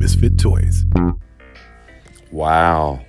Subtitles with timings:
[0.00, 0.86] Misfit Toys.
[2.32, 3.04] Wow.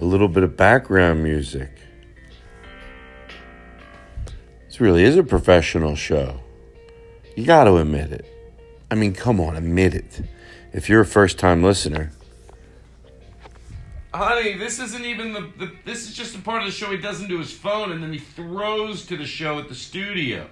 [0.00, 1.70] A little bit of background music.
[4.66, 6.40] This really is a professional show.
[7.36, 8.26] You got to admit it.
[8.90, 10.22] I mean, come on, admit it.
[10.72, 12.10] If you're a first time listener,
[14.12, 15.72] Honey, this isn't even the, the.
[15.84, 18.12] This is just a part of the show he does into his phone and then
[18.12, 20.48] he throws to the show at the studio.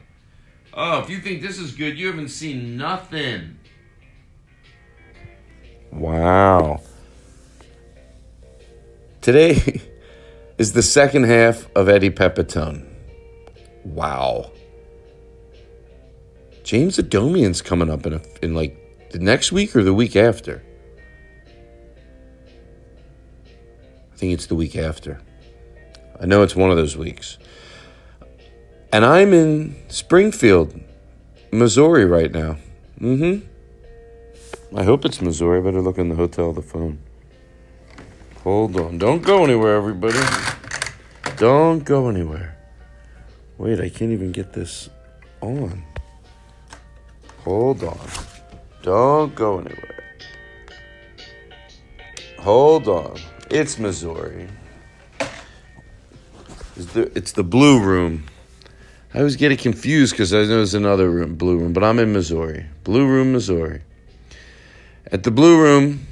[0.73, 3.56] Oh, if you think this is good, you haven't seen nothing.
[5.97, 6.83] Wow.
[9.23, 9.81] Today
[10.59, 12.87] is the second half of Eddie Pepitone.
[13.85, 14.51] Wow.
[16.65, 20.63] James Adomian's coming up in a, in like the next week or the week after.
[24.13, 25.21] I think it's the week after.
[26.21, 27.39] I know it's one of those weeks.
[28.93, 30.79] And I'm in Springfield,
[31.53, 32.59] Missouri right now.
[33.01, 33.56] Mm hmm.
[34.77, 35.59] I hope it's Missouri.
[35.59, 36.99] I better look in the hotel the phone.
[38.45, 38.99] Hold on.
[38.99, 40.19] Don't go anywhere, everybody.
[41.39, 42.59] Don't go anywhere.
[43.57, 44.91] Wait, I can't even get this
[45.41, 45.83] on.
[47.45, 47.99] Hold on.
[48.83, 50.05] Don't go anywhere.
[52.41, 53.19] Hold on.
[53.51, 54.47] It's Missouri.
[56.77, 58.25] It's the, it's the blue room.
[59.15, 61.99] I always get it confused because I know there's another room, blue room, but I'm
[61.99, 62.67] in Missouri.
[62.85, 63.81] Blue room, Missouri.
[65.13, 66.07] At the blue room,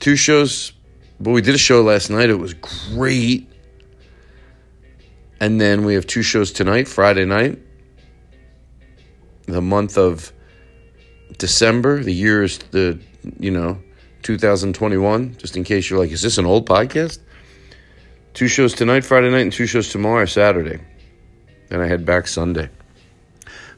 [0.00, 0.72] two shows.
[1.20, 2.30] But we did a show last night.
[2.30, 3.48] It was great.
[5.40, 7.58] And then we have two shows tonight, Friday night.
[9.46, 10.32] The month of
[11.38, 12.02] December.
[12.02, 12.98] The year is the,
[13.38, 13.80] you know,
[14.22, 17.18] 2021, just in case you're like, is this an old podcast?
[18.34, 20.80] Two shows tonight, Friday night, and two shows tomorrow, Saturday.
[21.68, 22.70] Then I head back Sunday.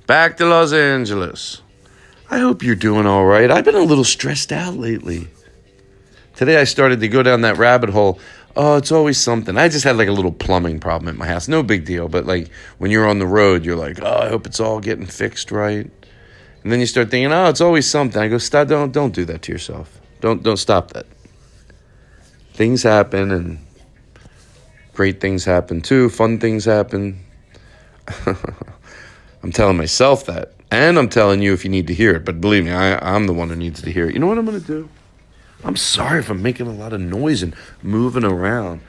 [0.06, 1.62] Back to Los Angeles.
[2.34, 3.48] I hope you're doing all right.
[3.48, 5.28] I've been a little stressed out lately.
[6.34, 8.18] Today I started to go down that rabbit hole.
[8.56, 9.56] Oh, it's always something.
[9.56, 11.46] I just had like a little plumbing problem at my house.
[11.46, 14.46] No big deal, but like when you're on the road, you're like, oh, I hope
[14.46, 15.88] it's all getting fixed right.
[16.64, 18.20] And then you start thinking, oh, it's always something.
[18.20, 20.00] I go, stop, don't, don't do that to yourself.
[20.20, 21.06] Don't don't stop that.
[22.54, 23.64] Things happen and
[24.92, 26.08] great things happen too.
[26.08, 27.24] Fun things happen.
[29.44, 30.53] I'm telling myself that.
[30.70, 32.24] And I'm telling you if you need to hear it.
[32.24, 34.14] But believe me, I, I'm the one who needs to hear it.
[34.14, 34.88] You know what I'm going to do?
[35.64, 38.80] I'm sorry if I'm making a lot of noise and moving around.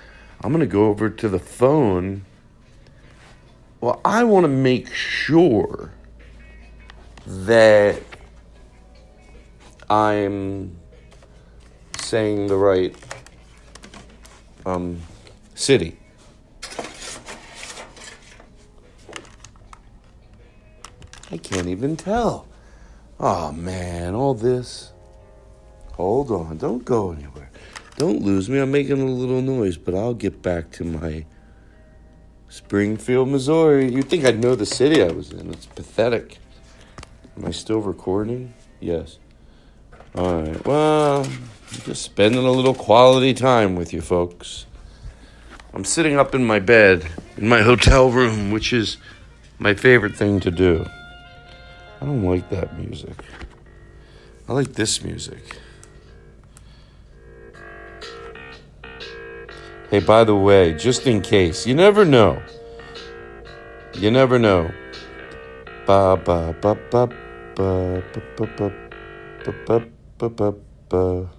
[0.41, 2.25] I'm going to go over to the phone.
[3.81, 5.91] Well, I want to make sure
[7.25, 8.01] that
[9.89, 10.75] I'm
[11.99, 12.95] saying the right
[14.65, 15.01] um,
[15.53, 15.97] city.
[21.31, 22.47] I can't even tell.
[23.19, 24.91] Oh man, all this.
[25.93, 27.49] Hold on, don't go anywhere.
[27.97, 28.59] Don't lose me.
[28.59, 31.25] I'm making a little noise, but I'll get back to my
[32.49, 33.91] Springfield, Missouri.
[33.91, 35.51] You'd think I'd know the city I was in.
[35.51, 36.37] It's pathetic.
[37.37, 38.53] Am I still recording?
[38.79, 39.19] Yes.
[40.13, 40.65] All right.
[40.65, 41.25] Well,
[41.85, 44.65] just spending a little quality time with you folks.
[45.73, 47.05] I'm sitting up in my bed
[47.37, 48.97] in my hotel room, which is
[49.59, 50.85] my favorite thing to do.
[52.01, 53.15] I don't like that music.
[54.47, 55.57] I like this music.
[59.89, 62.41] Hey, by the way, just in case, you never know.
[63.93, 64.71] You never know.
[65.85, 67.07] Ba ba ba ba
[67.55, 68.03] ba ba
[68.35, 68.71] ba ba
[69.65, 69.79] ba
[70.17, 70.53] ba ba
[70.89, 71.29] ba.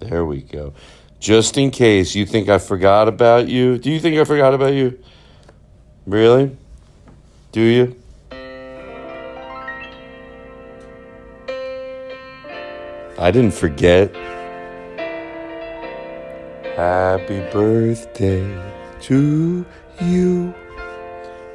[0.00, 0.74] There we go.
[1.20, 3.78] Just in case you think I forgot about you.
[3.78, 4.98] Do you think I forgot about you?
[6.04, 6.56] Really?
[7.52, 7.94] Do you?
[13.18, 14.10] I didn't forget.
[16.74, 18.42] Happy birthday
[19.02, 19.66] to
[20.00, 20.54] you.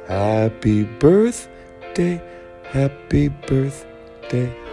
[0.06, 2.22] Happy birthday.
[2.70, 4.67] Happy birthday.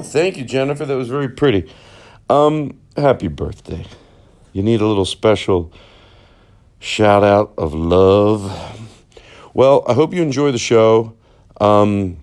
[0.00, 0.86] Oh, thank you, Jennifer.
[0.86, 1.70] That was very pretty.
[2.30, 3.84] Um, happy birthday.
[4.54, 5.70] You need a little special
[6.78, 8.50] shout out of love.
[9.52, 11.18] Well, I hope you enjoy the show.
[11.60, 12.16] Um,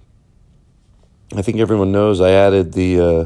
[1.35, 3.25] I think everyone knows I added the uh,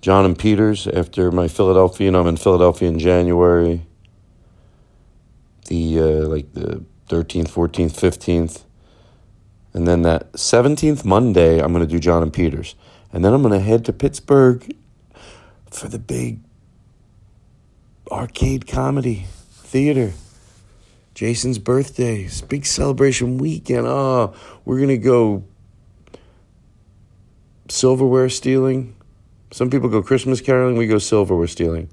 [0.00, 3.82] John and Peters after my Philadelphia, and I'm in Philadelphia in January.
[5.66, 8.62] The uh, like the 13th, 14th, 15th.
[9.74, 12.74] And then that 17th Monday, I'm going to do John and Peters.
[13.16, 14.76] And then I'm going to head to Pittsburgh
[15.70, 16.40] for the big
[18.12, 20.12] arcade comedy theater.
[21.14, 23.86] Jason's birthday, big celebration weekend.
[23.86, 24.34] Oh,
[24.66, 25.44] we're going to go
[27.70, 28.94] silverware stealing.
[29.50, 31.88] Some people go Christmas caroling, we go silverware stealing.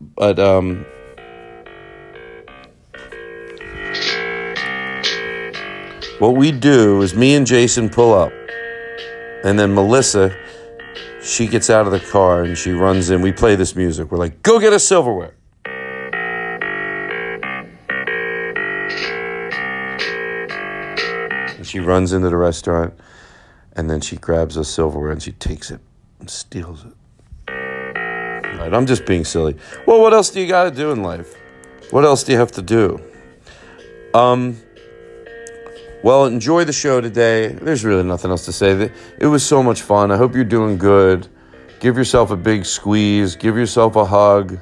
[0.00, 0.84] But um
[6.18, 8.32] What we do is me and Jason pull up,
[9.44, 10.36] and then Melissa,
[11.22, 13.22] she gets out of the car and she runs in.
[13.22, 14.10] We play this music.
[14.10, 15.34] We're like, go get us silverware.
[21.56, 22.94] And she runs into the restaurant,
[23.74, 25.80] and then she grabs us silverware and she takes it
[26.18, 26.92] and steals it.
[27.48, 29.56] Right, I'm just being silly.
[29.86, 31.34] Well, what else do you got to do in life?
[31.90, 33.02] What else do you have to do?
[34.14, 34.56] Um,
[36.02, 37.48] well, enjoy the show today.
[37.48, 38.90] There's really nothing else to say.
[39.18, 40.10] It was so much fun.
[40.10, 41.28] I hope you're doing good.
[41.80, 43.36] Give yourself a big squeeze.
[43.36, 44.58] Give yourself a hug.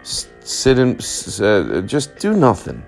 [0.00, 0.94] S- sit and
[1.40, 2.84] uh, just do nothing.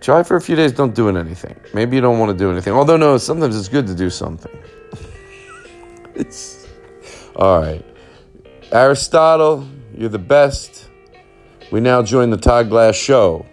[0.00, 0.72] Try for a few days.
[0.72, 1.58] Don't doing anything.
[1.74, 2.72] Maybe you don't want to do anything.
[2.72, 4.56] Although no, sometimes it's good to do something.
[6.14, 6.66] it's
[7.36, 7.84] all right.
[8.72, 10.88] Aristotle, you're the best.
[11.70, 13.46] We now join the Todd Glass show.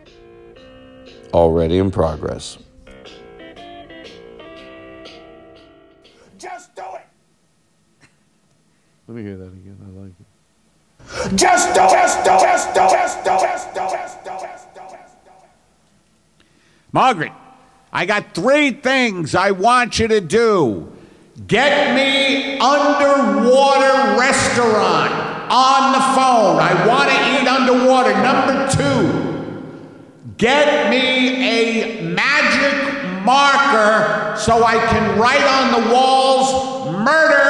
[1.34, 2.58] Already in progress.
[9.08, 9.78] Let me hear that again.
[9.86, 11.36] I like it.
[11.36, 11.92] Just do it.
[11.92, 12.40] Just do it.
[12.42, 12.90] Just do it.
[12.90, 13.90] Just do it.
[13.92, 14.40] Just do it.
[14.42, 14.90] Just do it.
[14.90, 16.46] Just do it.
[16.92, 17.32] Margaret,
[17.94, 20.92] I got three things I want you to do.
[21.48, 25.14] Get me underwater restaurant
[25.52, 26.58] on the phone.
[26.60, 28.14] I want to eat underwater.
[28.24, 37.45] Number two, get me a magic marker so I can write on the walls, murder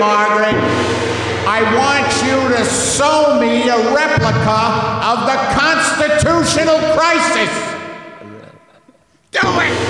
[0.00, 0.56] Margaret,
[1.46, 4.60] I want you to sew me a replica
[5.04, 7.52] of the constitutional crisis.
[9.30, 9.89] Do it!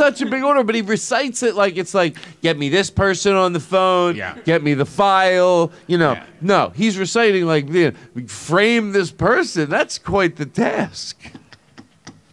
[0.00, 3.34] Such a big order, but he recites it like it's like, get me this person
[3.34, 4.34] on the phone, Yeah.
[4.46, 5.70] get me the file.
[5.86, 6.24] You know, Yeah.
[6.40, 9.68] no, he's reciting like, you know, frame this person.
[9.68, 11.18] That's quite the task.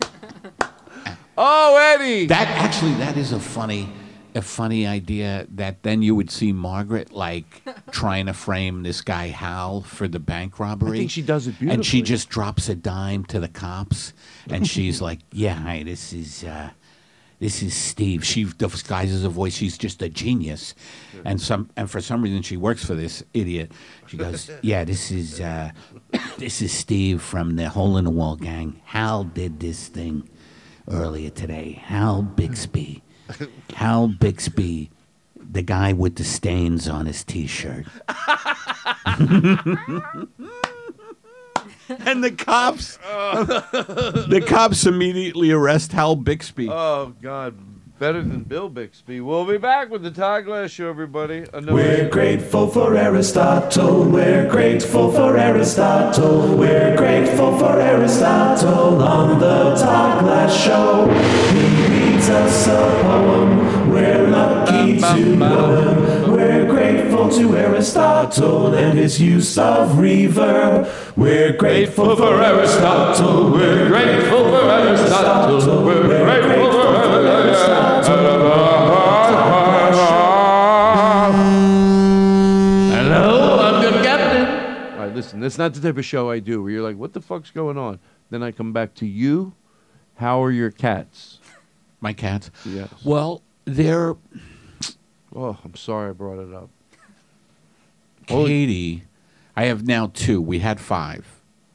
[1.37, 2.25] oh, Eddie.
[2.27, 3.89] That actually, that is a funny,
[4.35, 5.45] a funny idea.
[5.55, 7.61] That then you would see Margaret like
[7.91, 10.97] trying to frame this guy Hal for the bank robbery.
[10.97, 11.73] I think she does it beautifully.
[11.75, 14.13] And she just drops a dime to the cops,
[14.49, 16.69] and she's like, "Yeah, hi, this is." Uh,
[17.39, 18.25] this is Steve.
[18.25, 19.56] She disguises her voice.
[19.56, 20.74] She's just a genius,
[21.24, 23.72] and some and for some reason she works for this idiot.
[24.07, 25.72] She goes, "Yeah, this is uh,
[26.38, 28.82] this is Steve from the Hole in the Wall gang.
[28.86, 30.27] Hal did this thing
[30.89, 31.74] earlier today.
[31.84, 33.03] Hal Bixby,
[33.75, 34.89] Hal Bixby,
[35.36, 37.86] the guy with the stains on his T-shirt."
[42.06, 46.70] and the cops, the cops immediately arrest Hal Bixby.
[46.70, 47.56] Oh, God.
[48.00, 49.22] Better than Bill Bixby.
[49.22, 51.46] We'll be back with the Todd Glass Show, everybody.
[51.51, 54.03] Another We're grateful for Aristotle.
[54.03, 56.56] We're grateful for Aristotle.
[56.56, 61.08] We're grateful for Aristotle on the Todd Glass Show.
[61.56, 63.89] He reads us a poem.
[63.89, 66.32] We're lucky to know him.
[66.34, 70.88] We're grateful to Aristotle and his use of reverb.
[71.17, 73.51] We're grateful for Aristotle.
[73.51, 75.84] We're grateful for Aristotle.
[75.84, 78.48] We're grateful for Aristotle.
[82.94, 84.94] Hello, I'm your captain.
[84.94, 87.12] All right, listen, that's not the type of show I do where you're like, what
[87.12, 88.00] the fuck's going on?
[88.29, 89.53] Then I come back to you.
[90.15, 91.39] How are your cats?
[92.00, 92.50] My cats.
[92.65, 92.89] Yes.
[93.03, 94.15] Well, they're
[95.36, 96.70] Oh, I'm sorry I brought it up.
[98.27, 99.03] Katie.
[99.55, 100.41] I have now two.
[100.41, 101.25] We had five.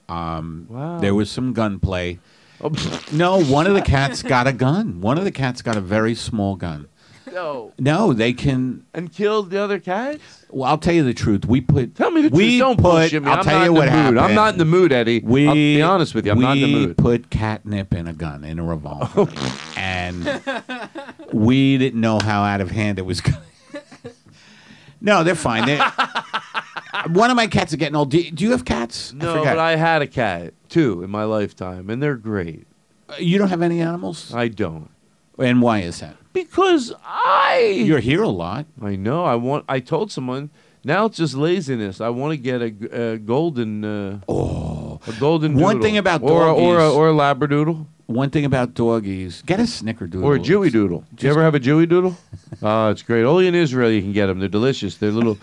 [0.08, 0.98] Um, Wow.
[1.00, 2.18] There was some gunplay.
[2.60, 2.70] Oh,
[3.12, 5.00] No, one of the cats got a gun.
[5.00, 6.88] One of the cats got a very small gun.
[7.32, 7.72] No.
[7.78, 8.84] No, they can.
[8.92, 10.44] And killed the other cats?
[10.50, 11.46] Well, I'll tell you the truth.
[11.46, 11.94] We put.
[11.94, 12.60] Tell me the we truth.
[12.60, 13.30] Don't put, bullshit me.
[13.30, 14.16] I'll I'm tell not you in what the happened.
[14.16, 14.24] mood.
[14.24, 15.20] I'm not in the mood, Eddie.
[15.20, 16.32] We, I'll be honest with you.
[16.32, 16.88] I'm we not in the mood.
[16.88, 19.28] We put catnip in a gun, in a revolver,
[19.78, 20.42] and
[21.32, 23.38] we didn't know how out of hand it was going.
[25.00, 25.64] no, they're fine.
[25.66, 25.78] They're,
[27.10, 28.10] one of my cats are getting old.
[28.10, 29.12] Do, do you have cats?
[29.12, 29.56] No, forgot.
[29.56, 32.66] but I had a cat, too, in my lifetime, and they're great.
[33.08, 34.90] Uh, You don't have any animals, I don't.
[35.38, 36.16] and why is that?
[36.32, 37.82] Because I.
[37.84, 38.66] You're here a lot.
[38.80, 39.24] I know.
[39.24, 39.64] I want.
[39.68, 40.50] I told someone.
[40.84, 42.00] Now it's just laziness.
[42.00, 43.84] I want to get a, g- a golden.
[43.84, 45.54] Uh, oh, a golden.
[45.54, 45.82] One doodle.
[45.82, 49.60] thing about or a, or a, doggies- or a labradoodle One thing about doggies, get
[49.60, 50.24] a snickerdoodle.
[50.24, 51.04] or a Jewy doodle.
[51.14, 52.16] Do you ever have a Jewy doodle?
[52.62, 53.22] Oh, it's great.
[53.24, 54.40] Only in Israel you can get them.
[54.40, 54.96] They're delicious.
[54.96, 55.38] They're little,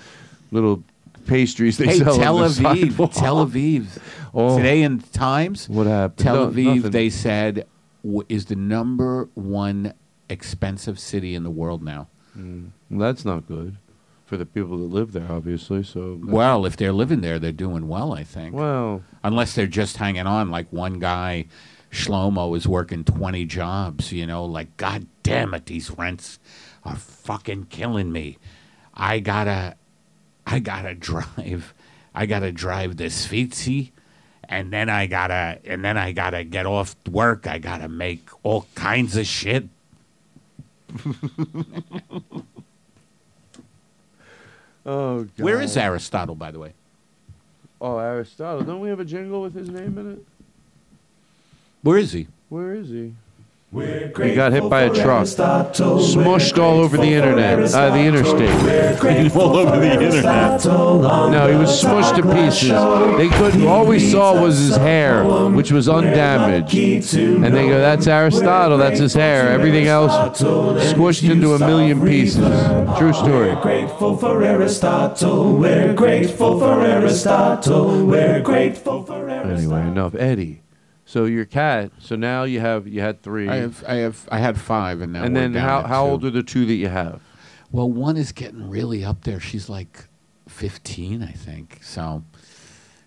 [0.52, 0.84] little
[1.26, 3.14] pastries they Hey, sell Tel Aviv.
[3.14, 3.98] Tel Aviv.
[4.34, 4.58] Oh.
[4.58, 6.18] Today in Times, What happened?
[6.20, 6.92] Tel No, Aviv, nothing.
[6.92, 7.68] they said,
[8.04, 9.94] w- is the number one
[10.30, 12.08] expensive city in the world now.
[12.38, 12.70] Mm.
[12.92, 13.78] That's not good
[14.26, 15.82] for the people that live there, obviously.
[15.84, 18.54] So Well, if they're living there, they're doing well, I think.
[18.56, 20.52] well, Unless they're just hanging on.
[20.52, 21.46] Like one guy,
[21.92, 26.38] Shlomo, is working 20 jobs, you know, like, God damn it, these rents
[26.84, 28.38] are fucking killing me.
[28.94, 29.76] I gotta,
[30.52, 31.76] I gotta drive,
[32.16, 33.92] I gotta drive the Svitzi.
[34.46, 37.46] And then I gotta, and then I gotta get off work.
[37.46, 39.70] I gotta make all kinds of shit.
[44.88, 45.30] oh, God.
[45.38, 46.74] Where is Aristotle, by the way?
[47.80, 48.64] Oh, Aristotle.
[48.64, 50.26] Don't we have a jingle with his name in it?
[51.84, 52.28] Where is he?
[52.50, 53.14] Where is he?
[53.72, 55.26] He got hit by a truck.
[55.26, 58.50] Smushed all over the internet, uh, the interstate.
[59.36, 60.66] All over the internet.
[60.66, 62.70] No, he was smushed to pieces.
[63.18, 63.68] They couldn't.
[63.68, 66.74] All we saw was his hair, which was undamaged.
[67.16, 68.80] And they go, "That's Aristotle.
[68.80, 69.50] That's his hair.
[69.50, 72.44] Everything else squished into a million pieces."
[72.98, 73.54] True story.
[73.54, 75.54] We're grateful for Aristotle.
[75.54, 78.04] We're grateful for Aristotle.
[78.04, 79.58] We're grateful for Aristotle.
[79.60, 80.16] Anyway, enough.
[80.16, 80.62] Eddie.
[81.10, 81.92] So your cat.
[81.98, 83.50] So now you have you had three.
[83.50, 86.12] I have, I have, I had five, and now and then how how two.
[86.12, 87.20] old are the two that you have?
[87.72, 89.40] Well, one is getting really up there.
[89.40, 90.06] She's like
[90.48, 91.80] 15, I think.
[91.82, 92.24] So,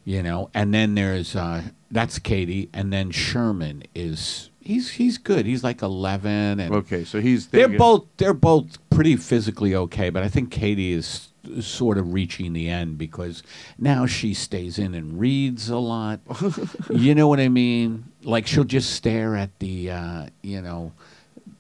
[0.05, 5.47] you know, and then there's uh that's Katie, and then Sherman is he's he's good.
[5.47, 10.25] He's like 11 and Okay, so he's they're both they're both pretty physically okay, but
[10.25, 11.29] I think Katie is
[11.61, 13.43] sort of reaching the end because
[13.79, 16.21] now she stays in and reads a lot.
[16.91, 18.05] you know what I mean?
[18.23, 20.93] Like she'll just stare at the uh, you know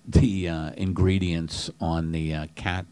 [0.06, 2.86] the uh, ingredients on the uh, cat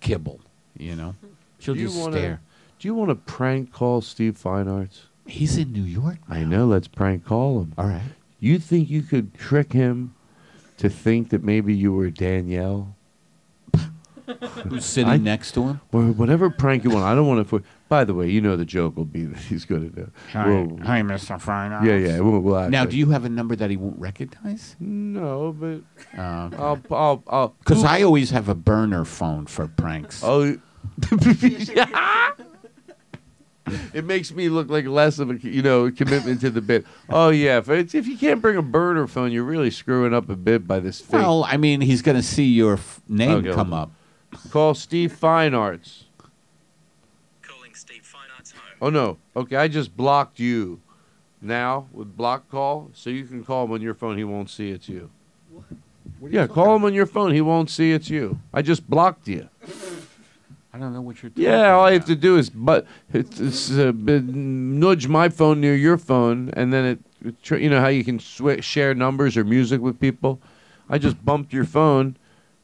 [0.00, 0.40] kibble.
[0.76, 1.14] You know,
[1.58, 2.40] she'll Do just wanna- stare.
[2.78, 5.04] Do you want to prank call Steve Fine Arts?
[5.26, 6.18] He's in New York.
[6.28, 6.66] I know.
[6.66, 7.72] Let's prank call him.
[7.78, 8.02] All right.
[8.40, 10.14] You think you could trick him
[10.76, 12.94] to think that maybe you were Danielle?
[14.68, 15.80] Who's sitting I- next to him?
[15.92, 17.04] Or whatever prank you want.
[17.04, 17.62] I don't want to.
[17.88, 20.10] By the way, you know the joke will be that he's going to do.
[20.34, 21.40] We'll- hi, Mr.
[21.40, 22.20] Fine yeah, yeah.
[22.20, 24.76] We'll, we'll Now, like- do you have a number that he won't recognize?
[24.80, 25.82] No, but
[26.18, 26.80] Uh, I'll.
[26.90, 27.22] I'll.
[27.28, 30.22] I'll Because I always have a burner phone for pranks.
[30.24, 30.56] Oh.
[33.94, 36.84] it makes me look like less of a you know commitment to the bit.
[37.08, 40.28] Oh yeah, if, it's, if you can't bring a burner phone, you're really screwing up
[40.28, 41.12] a bit by this fake.
[41.14, 43.90] Well, I mean, he's going to see your f- name Okay, come up.
[44.50, 46.04] Call Steve Fine Arts.
[48.80, 49.18] Oh no.
[49.34, 50.80] Okay, I just blocked you.
[51.40, 54.16] Now with block call, so you can call him on your phone.
[54.16, 55.10] He won't see it's you.
[56.22, 57.32] yeah, call him on your phone.
[57.32, 58.40] He won't see it's you.
[58.52, 59.48] I just blocked you.
[60.72, 63.38] I don't know what you're talking Yeah, all I have to do is but it's,
[63.38, 67.88] it's uh, nudge my phone near your phone, and then it, it you know how
[67.88, 70.40] you can swi share numbers or music with people.
[70.88, 72.16] I just bumped your phone,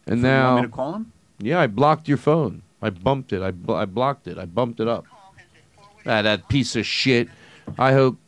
[0.06, 1.12] and So you want now me to call him?
[1.40, 2.62] Yeah, I blocked your phone.
[2.82, 3.42] I bumped it.
[3.42, 4.38] I bl- I blocked it.
[4.38, 5.04] I bumped it up.
[6.06, 7.28] Ah, that piece of shit.
[7.78, 8.18] I hope.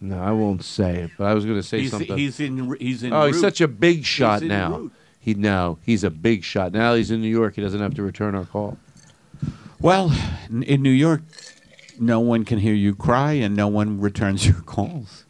[0.00, 2.16] No, I won't say it, but I was going to say He's, something.
[2.16, 2.76] he's in.
[2.78, 3.12] He's in.
[3.12, 3.40] oh, he's route.
[3.40, 4.70] such a big shot en now.
[4.78, 4.92] route.
[5.20, 6.72] He now he's a big shot.
[6.72, 7.54] Now he's in New York.
[7.56, 8.78] He doesn't have to return our call.
[9.80, 10.12] Well,
[10.48, 11.22] in, in New York,
[12.00, 15.24] no one can hear you cry, and no one returns your calls.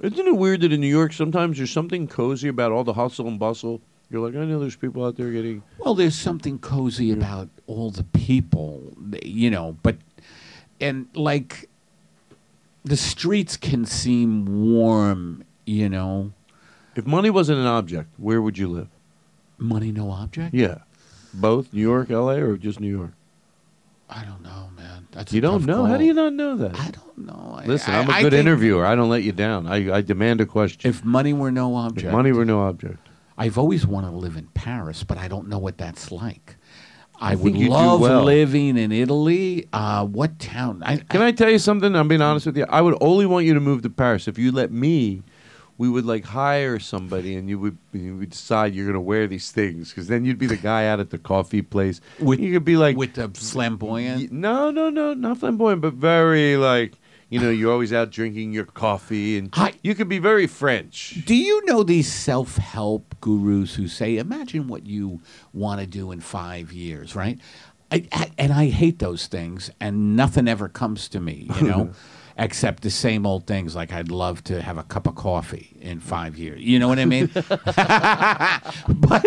[0.00, 3.26] Isn't it weird that in New York sometimes there's something cozy about all the hustle
[3.26, 3.80] and bustle?
[4.10, 5.62] You're like, I know there's people out there getting.
[5.78, 8.92] Well, there's something cozy about all the people,
[9.24, 9.96] you know, but
[10.80, 11.68] and like
[12.84, 16.32] the streets can seem warm, you know.
[16.94, 18.88] If money wasn't an object, where would you live?
[19.58, 20.54] Money no object.
[20.54, 20.78] Yeah,
[21.32, 23.12] both New York, L.A., or just New York.
[24.08, 25.08] I don't know, man.
[25.10, 25.86] That's You don't know?
[25.86, 26.78] How do you not know that?
[26.78, 27.56] I don't know.
[27.58, 28.84] I- Listen, I- I'm a I good interviewer.
[28.84, 29.66] I don't let you down.
[29.66, 30.88] I, I demand a question.
[30.88, 32.98] If money were no object, If money were no object,
[33.36, 36.56] I've always wanted to live in Paris, but I don't know what that's like.
[37.20, 38.24] I, I would think you do love well.
[38.24, 39.68] living in Italy.
[39.72, 40.82] Uh, what town?
[40.84, 41.94] I, Can I tell you something?
[41.94, 42.66] I'm being honest with you.
[42.68, 45.22] I would only want you to move to Paris if you let me.
[45.76, 49.26] We would like hire somebody, and you would you would decide you're going to wear
[49.26, 52.00] these things because then you'd be the guy out at the coffee place.
[52.20, 54.30] With- you could be like with the flamboyant.
[54.30, 56.92] No, no, no, not flamboyant, but very like
[57.34, 61.20] you know, you're always out drinking your coffee, and I- you could be very French.
[61.26, 65.20] Do you know these self help gurus who say, imagine what you
[65.52, 67.38] want to do in five years, right?
[67.90, 71.90] I, I, and I hate those things, and nothing ever comes to me, you know,
[72.38, 75.98] except the same old things like I'd love to have a cup of coffee in
[75.98, 76.60] five years.
[76.62, 77.30] You know what I mean?
[78.88, 79.26] but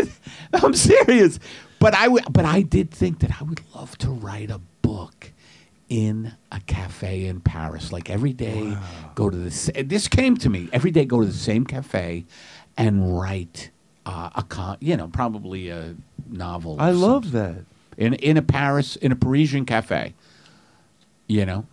[0.53, 1.39] I'm serious.
[1.79, 5.31] But I, w- but I did think that I would love to write a book
[5.89, 7.91] in a cafe in Paris.
[7.91, 8.77] Like every day,
[9.15, 9.51] go to the.
[9.51, 11.05] sa- This came to me every day.
[11.05, 12.25] Go to the same cafe,
[12.77, 13.71] and write
[14.05, 14.77] uh, a con.
[14.81, 15.95] You know, probably a
[16.29, 16.77] novel.
[16.79, 17.41] I love something.
[17.41, 17.65] that.
[17.97, 20.13] in in a Paris in a Parisian cafe.
[21.27, 21.65] You know.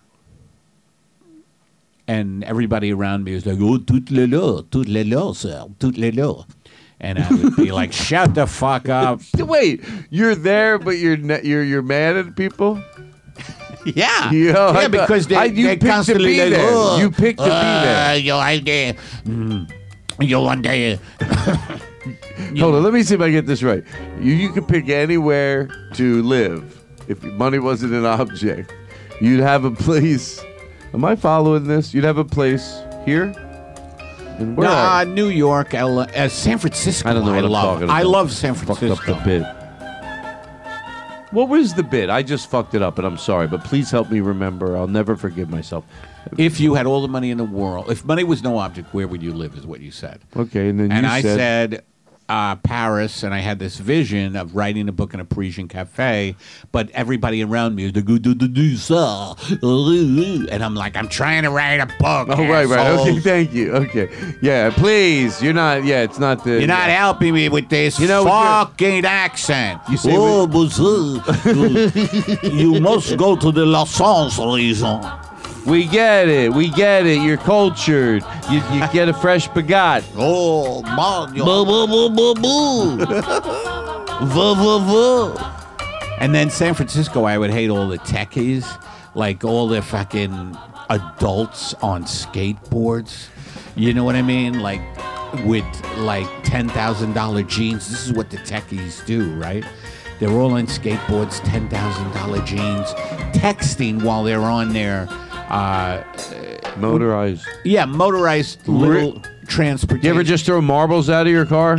[2.06, 5.96] And everybody around me was like, "Oh, tout le là, tout le là, sir, tout
[5.96, 6.44] le là,"
[7.00, 11.40] and I would be like, "Shut the fuck up!" Wait, you're there, but you're ne-
[11.42, 12.78] you're you're mad at people.
[13.94, 16.68] Yeah, yeah, because they, I- you they picked to be there.
[16.72, 18.94] "Oh, You picked to be there." uh, Yo, I dare.
[19.26, 19.70] Mm,
[20.20, 20.98] yo, one day.
[22.58, 23.82] Hold on, let me see if I get this right.
[24.20, 28.72] You you could pick anywhere to live if money wasn't an object.
[29.20, 30.42] You'd have a place.
[30.92, 31.92] Am I following this?
[31.94, 33.32] You'd have a place here.
[34.38, 37.08] And where Nah, New York, L- uh, San Francisco.
[37.08, 37.82] I don't know what I'm love.
[37.90, 39.12] I love San fucked Francisco.
[39.14, 39.42] up the bit.
[41.34, 42.10] What was the bit?
[42.10, 43.48] I just fucked it up, and I'm sorry.
[43.48, 44.76] But please help me remember.
[44.76, 45.84] I'll never forgive myself.
[46.38, 49.08] If you had all the money in the world, if money was no object, where
[49.08, 49.56] would you live?
[49.58, 50.20] Is what you said.
[50.36, 51.84] Okay, and then and you I said, said
[52.28, 56.36] uh, Paris, and I had this vision of writing a book in a Parisian cafe,
[56.72, 61.08] but everybody around me is like, "Do, do, do, do, sir." and I'm like, I'm
[61.08, 62.28] trying to write a book.
[62.30, 62.98] "Oh right, right.
[62.98, 63.72] Okay, thank you.
[63.74, 64.08] Okay,
[64.40, 64.70] yeah.
[64.70, 65.84] Please, you're not.
[65.84, 66.52] Yeah, it's not the.
[66.52, 66.98] You're not yeah.
[66.98, 69.80] helping me with this You know, with fucking accent.
[69.90, 71.22] You say oh, monsieur,
[72.42, 74.82] you must go to the Los Angeles.
[75.66, 76.52] We get it.
[76.52, 77.22] We get it.
[77.22, 78.22] You're cultured.
[78.50, 80.04] You, you get a fresh bagat.
[80.16, 81.34] Oh, man.
[81.34, 83.06] Boo, boo, boo, boo, boo.
[84.14, 86.16] Vuh, vuh, vuh.
[86.20, 88.64] And then San Francisco, I would hate all the techies,
[89.14, 90.56] like all the fucking
[90.88, 93.28] adults on skateboards.
[93.74, 94.60] You know what I mean?
[94.60, 94.80] Like
[95.44, 95.64] with
[95.98, 97.90] like ten thousand dollar jeans.
[97.90, 99.64] This is what the techies do, right?
[100.20, 102.88] They're all on skateboards, ten thousand dollar jeans,
[103.34, 105.08] texting while they're on their
[105.48, 106.02] uh,
[106.76, 107.46] Motorized.
[107.64, 110.04] yeah motorized little transportation.
[110.04, 111.78] You ever just throw marbles out of your car?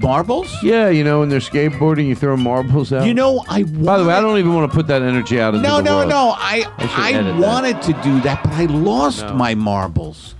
[0.00, 0.50] marbles?
[0.62, 3.04] Yeah, you know, when they're skateboarding, you throw marbles out.
[3.06, 5.54] You know, I By the way, I don't even want to put that energy out
[5.54, 6.08] into No, the no, world.
[6.08, 6.34] no.
[6.38, 7.46] I I I, edit that.
[7.46, 9.34] wanted to do that, but I lost No.
[9.34, 10.34] my marbles.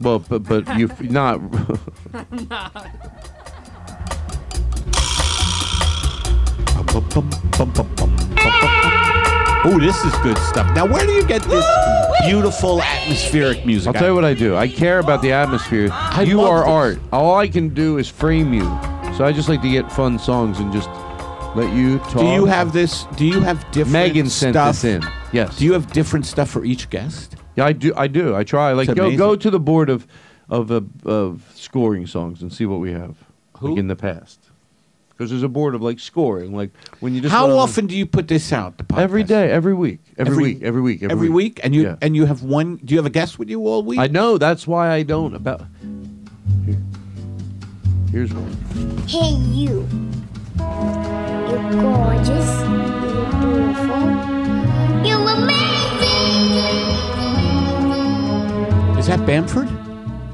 [0.00, 1.40] Well, but but you not.
[2.50, 2.86] not.
[9.66, 10.74] Oh, this is good stuff.
[10.74, 11.64] Now, where do you get this
[12.26, 13.88] beautiful atmospheric music?
[13.88, 14.54] I'll tell you what I do.
[14.56, 15.84] I care about the atmosphere.
[16.22, 16.98] you love are this.
[16.98, 16.98] art.
[17.12, 18.64] All I can do is frame you.
[19.16, 20.90] So I just like to get fun songs and just
[21.56, 22.18] let you talk.
[22.18, 23.04] Do you have this?
[23.16, 23.92] Do you have different stuff?
[23.92, 24.74] Megan sent stuff?
[24.82, 25.02] this in.
[25.32, 25.56] Yes.
[25.56, 27.36] Do you have different stuff for each guest?
[27.56, 27.94] Yeah, I do.
[27.96, 28.36] I do.
[28.36, 28.72] I try.
[28.72, 29.18] Like It's go amazing.
[29.18, 30.06] go to the board of
[30.50, 33.16] of uh, of scoring songs and see what we have.
[33.60, 33.70] Who?
[33.70, 34.43] Like in the past.
[35.16, 36.56] Because there's a board of like scoring.
[36.56, 38.78] Like when you just How wanna- often do you put this out?
[38.78, 38.98] The podcast?
[38.98, 41.96] Every day, every week, every, Every- week, every week, Every week, and you Yeah.
[42.02, 42.80] and you have one.
[42.84, 44.00] Do you have a guest with you all week?
[44.00, 44.38] I know.
[44.38, 45.62] That's why I don't about.
[46.66, 46.82] Here.
[48.10, 48.56] Here's one.
[49.06, 49.86] Hey, you.
[50.58, 52.60] You're gorgeous.
[52.62, 54.02] You're beautiful.
[55.06, 56.58] You're amazing.
[58.98, 59.68] Is that Bamford?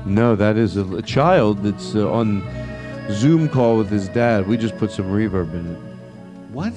[0.06, 2.42] No, that is a, a child that's uh, on
[3.12, 4.46] Zoom call with his dad.
[4.46, 5.78] We just put some reverb in it.
[6.52, 6.72] What?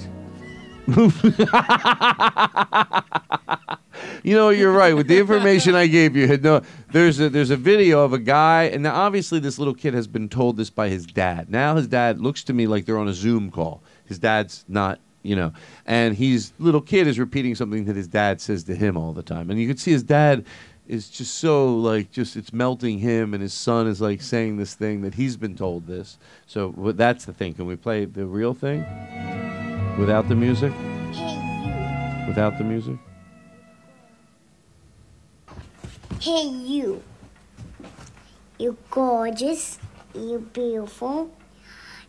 [4.24, 4.96] You know, you're right.
[4.96, 6.62] With the information I gave you, no,
[6.94, 10.08] there's a there's a video of a guy, and now obviously this little kid has
[10.08, 11.50] been told this by his dad.
[11.50, 13.84] Now his dad looks to me like they're on a Zoom call.
[14.06, 15.52] His dad's not, you know,
[15.86, 19.24] and he's little kid is repeating something that his dad says to him all the
[19.24, 20.46] time, and you can see his dad
[20.88, 24.74] is just so like just it's melting him, and his son is like saying this
[24.74, 26.18] thing that he's been told this.
[26.46, 27.54] So that's the thing.
[27.54, 28.86] Can we play the real thing
[29.98, 30.74] without the music?
[31.14, 32.98] Hey, Without the music?
[36.20, 37.04] Hey, you.
[38.58, 39.78] You're gorgeous.
[40.16, 41.30] You're beautiful.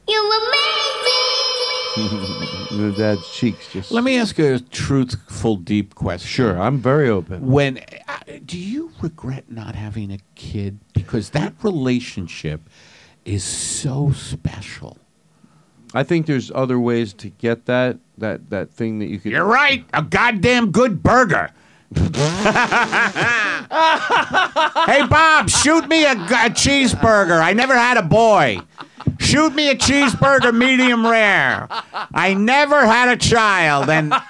[0.06, 0.30] You're
[1.96, 2.60] amazing.
[2.74, 3.90] Your dad's cheeks just.
[3.92, 6.28] Let me ask you a truthful, deep question.
[6.28, 7.46] Sure, I'm very open.
[7.46, 10.78] When uh, do you regret not having a kid?
[10.92, 12.68] Because that relationship
[13.24, 14.98] is so special.
[15.94, 19.32] I think there's other ways to get that that that thing that you could.
[19.32, 19.84] You're right.
[19.92, 21.50] A goddamn good burger.
[21.94, 22.00] hey
[25.06, 27.40] Bob, shoot me a, g- a cheeseburger.
[27.40, 28.58] I never had a boy.
[29.24, 31.66] Shoot me a cheeseburger, medium rare.
[32.14, 34.12] I never had a child, and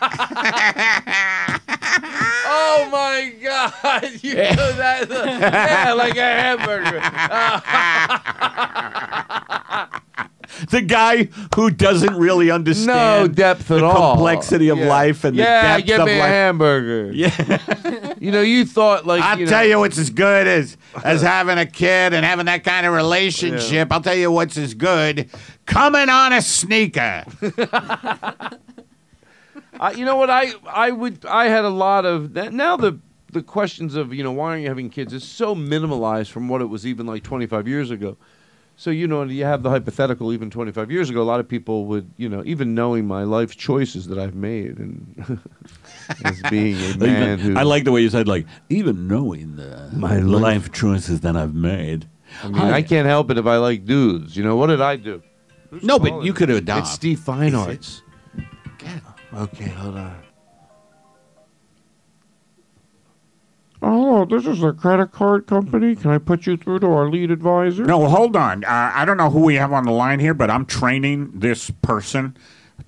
[2.47, 4.11] Oh my God!
[4.23, 5.11] You know that?
[5.11, 7.01] Uh, yeah, like a hamburger.
[10.71, 14.15] the guy who doesn't really understand no depth at the all.
[14.17, 14.89] complexity of Yeah.
[14.89, 16.25] life and yeah, the depth give of me life.
[16.25, 17.13] a hamburger.
[17.13, 17.59] Yeah.
[18.25, 21.21] You know, you thought like I'll you know, tell you what's as good as as
[21.21, 23.89] having a kid and having that kind of relationship.
[23.93, 25.29] I'll tell you what's as good
[25.67, 27.25] coming on a sneaker.
[29.81, 32.99] I, you know what I I would I had a lot of that now the
[33.33, 36.61] the questions of you know why aren't you having kids is so minimalized from what
[36.63, 38.17] it was even like 25 years ago.
[38.77, 41.87] So you know you have the hypothetical even 25 years ago a lot of people
[41.87, 45.41] would you know even knowing my life choices that I've made and
[46.25, 49.91] as being a man who I like the way you said, like, even knowing the
[49.93, 52.09] My life, life- choices that I've made.
[52.43, 54.37] I mean I can't help it if I like dudes.
[54.37, 55.23] You know what did I do?
[55.83, 56.81] No, but you could adopt.
[56.87, 58.03] It's Steve Fine Arts.
[59.33, 60.17] Okay, hold on.
[63.87, 65.95] Oh, this is a credit card company.
[65.95, 67.85] Can I put you through to our lead advisor?
[67.85, 68.65] No, hold on.
[68.65, 71.69] Uh, I don't know who we have on the line here, but I'm training this
[71.83, 72.35] person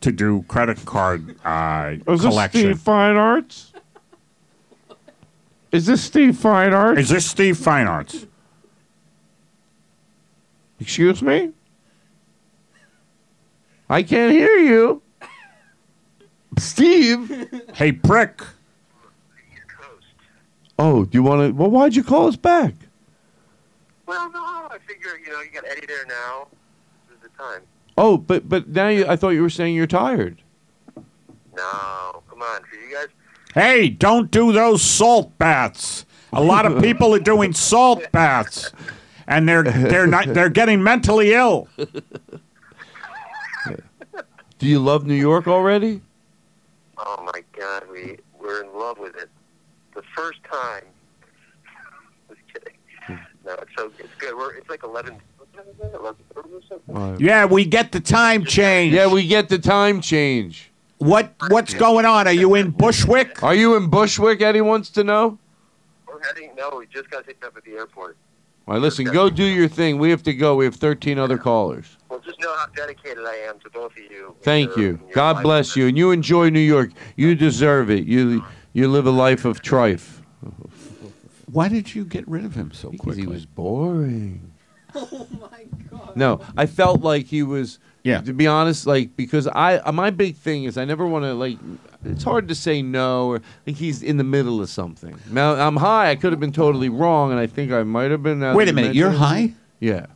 [0.00, 2.60] to do credit card uh, Is this collection.
[2.62, 3.74] Steve Fine Arts?
[5.70, 6.98] Is this Steve Fine Arts?
[6.98, 8.24] Is this Steve Fine Arts?
[10.80, 11.50] Excuse me?
[13.90, 15.02] I can't hear you.
[16.56, 17.50] Steve?
[17.74, 18.40] Hey, prick.
[20.78, 21.54] Oh, do you want to?
[21.54, 22.74] Well, why'd you call us back?
[24.06, 26.48] Well, no, I figure, you know, you got Eddie there now.
[27.08, 27.62] This is the time.
[27.98, 30.42] Oh, but but now you, I thought you were saying you're tired.
[31.56, 33.08] No, come on, for you guys.
[33.54, 36.04] Hey, don't do those salt baths.
[36.32, 38.70] A lot of people are doing salt baths,
[39.26, 41.68] and they're they're not they're getting mentally ill.
[44.58, 46.02] Do you love New York already?
[46.98, 49.30] Oh my God, we we're in love with it.
[50.16, 50.82] The first time.
[52.28, 53.18] Just kidding.
[53.44, 54.34] No, it's so it's good.
[54.36, 55.16] We're it's like eleven.
[55.38, 55.92] what time is it?
[55.94, 57.24] 11:30 or something?
[57.26, 58.94] Yeah, we get the time change.
[58.94, 60.70] Yeah, we get the time change.
[60.98, 62.26] What what's going on?
[62.26, 63.42] Are you in Bushwick?
[63.42, 64.40] Are you in Bushwick?
[64.40, 65.38] Eddie wants to know.
[66.08, 66.50] We're heading.
[66.56, 68.16] No, we just got picked up at the airport.
[68.66, 69.98] All right, listen, go do your thing.
[69.98, 70.56] We have to go.
[70.56, 71.98] We have 13 other callers.
[72.08, 74.34] Well, just know how dedicated I am to both of you.
[74.42, 74.86] Thank Your- you.
[75.04, 75.42] your God life.
[75.44, 76.90] bless you, and you enjoy New York.
[77.14, 78.06] You deserve it.
[78.06, 78.42] You
[78.76, 80.20] you live a life of trife.
[81.50, 83.22] Why did you get rid of him so Because quickly?
[83.22, 84.52] he was boring.
[84.98, 86.16] Oh my god.
[86.16, 87.78] No, I felt like he was.
[88.02, 88.22] Yeah.
[88.22, 91.34] To be honest, like because I uh, my big thing is I never want to
[91.34, 91.58] like.
[92.04, 95.18] It's hard to say no or like he's in the middle of something.
[95.30, 96.10] Now I'm high.
[96.10, 98.40] I could have been totally wrong, and I think I might have been.
[98.54, 99.52] Wait a minute, you're high?
[99.80, 100.06] Yeah.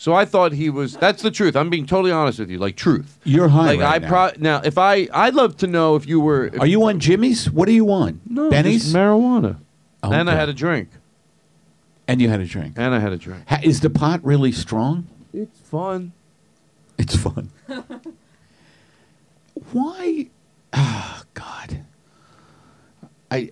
[0.00, 0.96] So I thought he was.
[0.96, 1.56] That's the truth.
[1.56, 3.18] I'm being totally honest with you, like truth.
[3.24, 4.08] You're high Like right I now.
[4.08, 6.46] pro now, if I, I'd love to know if you were.
[6.46, 7.50] If, Are you on Jimmy's?
[7.50, 8.20] What are you on?
[8.24, 8.94] no, Benny's?
[8.94, 9.56] marijuana?
[10.04, 10.90] Oh, and I had a drink.
[12.06, 12.74] and you had a drink.
[12.76, 13.42] And I had a drink.
[13.48, 15.08] Ha- Is the pot really strong?
[15.34, 16.12] It's fun.
[16.96, 17.50] It's fun.
[19.72, 20.28] Why?
[20.72, 21.84] Oh God.
[23.30, 23.50] I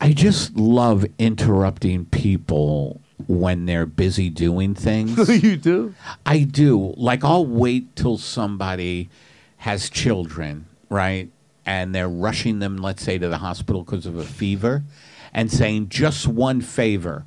[0.00, 5.28] I just love interrupting people when they're busy doing things.
[5.42, 5.94] you do.
[6.26, 6.94] I do.
[6.96, 9.08] Like I'll wait till somebody
[9.58, 11.30] has children, right?
[11.66, 14.82] And they're rushing them, let's say, to the hospital because of a fever,
[15.32, 17.24] and saying just one favor.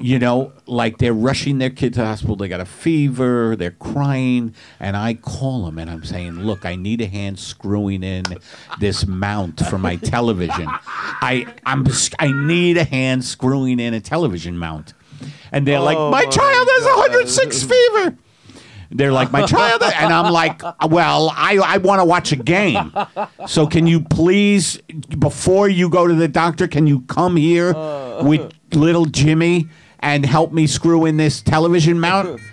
[0.00, 2.36] You know, like they're rushing their kid to the hospital.
[2.36, 3.56] They got a fever.
[3.56, 8.04] They're crying, and I call them and I'm saying, "Look, I need a hand screwing
[8.04, 8.22] in
[8.78, 10.68] this mount for my television.
[10.68, 11.84] I I'm
[12.20, 14.94] I need a hand screwing in a television mount."
[15.52, 18.16] And they're like, Oh "My my child has 106 fever."
[18.90, 22.90] They're like, my child, and I'm like, well, I, I want to watch a game.
[23.46, 24.78] So can you please,
[25.18, 27.74] before you go to the doctor, can you come here
[28.22, 29.68] with little Jimmy
[30.00, 32.40] and help me screw in this television mount?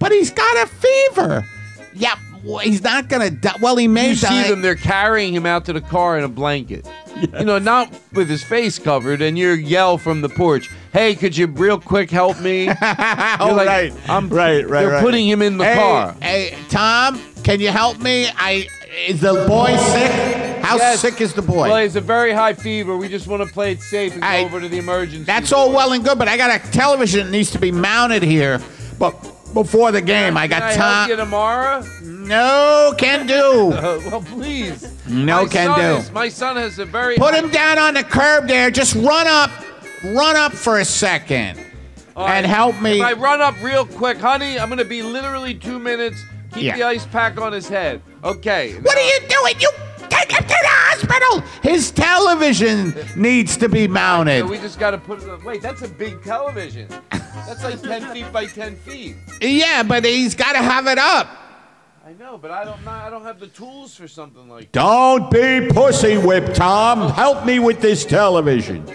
[0.00, 1.46] But he's got a fever.
[1.94, 3.54] Yeah, well, he's not gonna die.
[3.60, 4.42] Well, he may You die.
[4.44, 4.62] see them?
[4.62, 6.86] They're carrying him out to the car in a blanket.
[7.38, 11.36] you know, not with his face covered, and you yell from the porch, "Hey, could
[11.36, 13.92] you real quick help me?" You're oh, like, right.
[14.08, 15.02] I'm right, right, They're right.
[15.02, 16.16] putting him in the hey, car.
[16.20, 18.26] Hey, Tom, can you help me?
[18.36, 18.66] I
[19.08, 20.60] is the boy sick?
[20.64, 21.00] How Yes.
[21.00, 21.68] sick is the boy?
[21.68, 22.96] Well, he's a very high fever.
[22.96, 25.24] We just want to play it safe and go I- over to the emergency.
[25.24, 28.22] That's all well and good, but I got a television that needs to be mounted
[28.22, 28.60] here.
[28.98, 29.14] But
[29.54, 31.84] before the game, I Can got I help you tomorrow?
[32.02, 33.72] No, can do.
[33.72, 34.92] Uh, well, please.
[35.08, 36.00] No my can do.
[36.00, 38.70] is- my son has a very Put him down on the curb there.
[38.70, 39.50] Just run up,
[40.04, 41.58] run up for a second,
[42.16, 42.54] All and right.
[42.54, 43.00] help me.
[43.00, 46.22] If I run up real quick, honey, I'm gonna be literally two minutes.
[46.52, 46.76] Keep Yeah.
[46.76, 48.00] the ice pack on his head.
[48.22, 48.74] Okay.
[48.80, 49.54] What are you doing?
[49.60, 49.70] You
[50.16, 51.40] take him to the hospital.
[51.62, 54.46] His television needs to be So mounted.
[54.48, 55.44] we just gotta put it.
[55.44, 56.88] Wait, that's a big television.
[57.10, 59.16] That's like ten feet by ten feet.
[59.40, 61.28] Yeah, but he's got to have it up.
[62.06, 62.86] I know, but I don't.
[62.86, 64.70] I don't have the tools for something like.
[64.72, 64.80] That.
[64.80, 67.10] Don't be pussy whipped, Tom.
[67.12, 68.86] Help me with this television.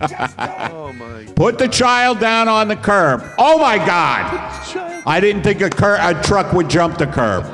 [0.00, 1.24] Oh my.
[1.36, 3.22] Put the child down on the curb.
[3.38, 5.02] Oh my God!
[5.06, 7.44] I didn't think a, cur- a truck would jump the curb.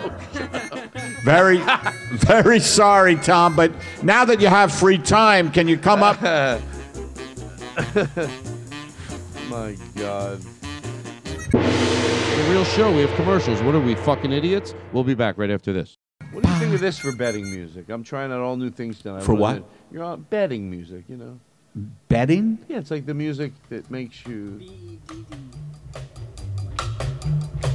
[1.25, 1.59] Very,
[2.13, 3.55] very sorry, Tom.
[3.55, 6.21] But now that you have free time, can you come up?
[9.49, 10.41] My God.
[11.53, 12.93] The real show.
[12.93, 13.63] We have commercials.
[13.63, 14.75] What are we, fucking idiots?
[14.93, 15.99] We'll be back right after this.
[16.33, 17.91] What do you think of this for betting music?
[17.91, 19.23] I'm trying out all new things tonight.
[19.23, 19.59] For what?
[19.59, 19.65] it?
[19.91, 21.39] You're on betting music, you know.
[22.09, 22.59] Betting?
[22.69, 24.61] Yeah, it's like the music that makes you.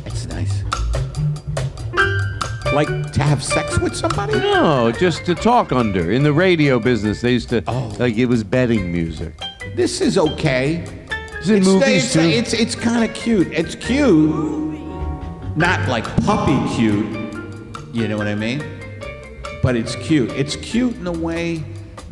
[0.06, 0.64] It's nice.
[2.74, 4.34] Like to have sex with somebody?
[4.34, 6.12] No, just to talk under.
[6.12, 7.96] In the radio business, they used to Oh.
[7.98, 9.34] like it was betting music.
[9.76, 10.84] This is okay.
[11.42, 12.20] Is it It's, movies it's, too?
[12.22, 13.48] it's, it's kind of cute.
[13.52, 14.30] It's cute.
[15.56, 17.06] Not like puppy cute.
[17.94, 18.64] You know what I mean?
[19.64, 20.30] But it's cute.
[20.32, 21.64] It's cute in a way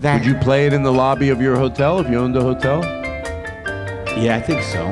[0.01, 0.19] that.
[0.19, 2.81] Would you play it in the lobby of your hotel if you owned a hotel?
[4.17, 4.89] Yeah, I think so.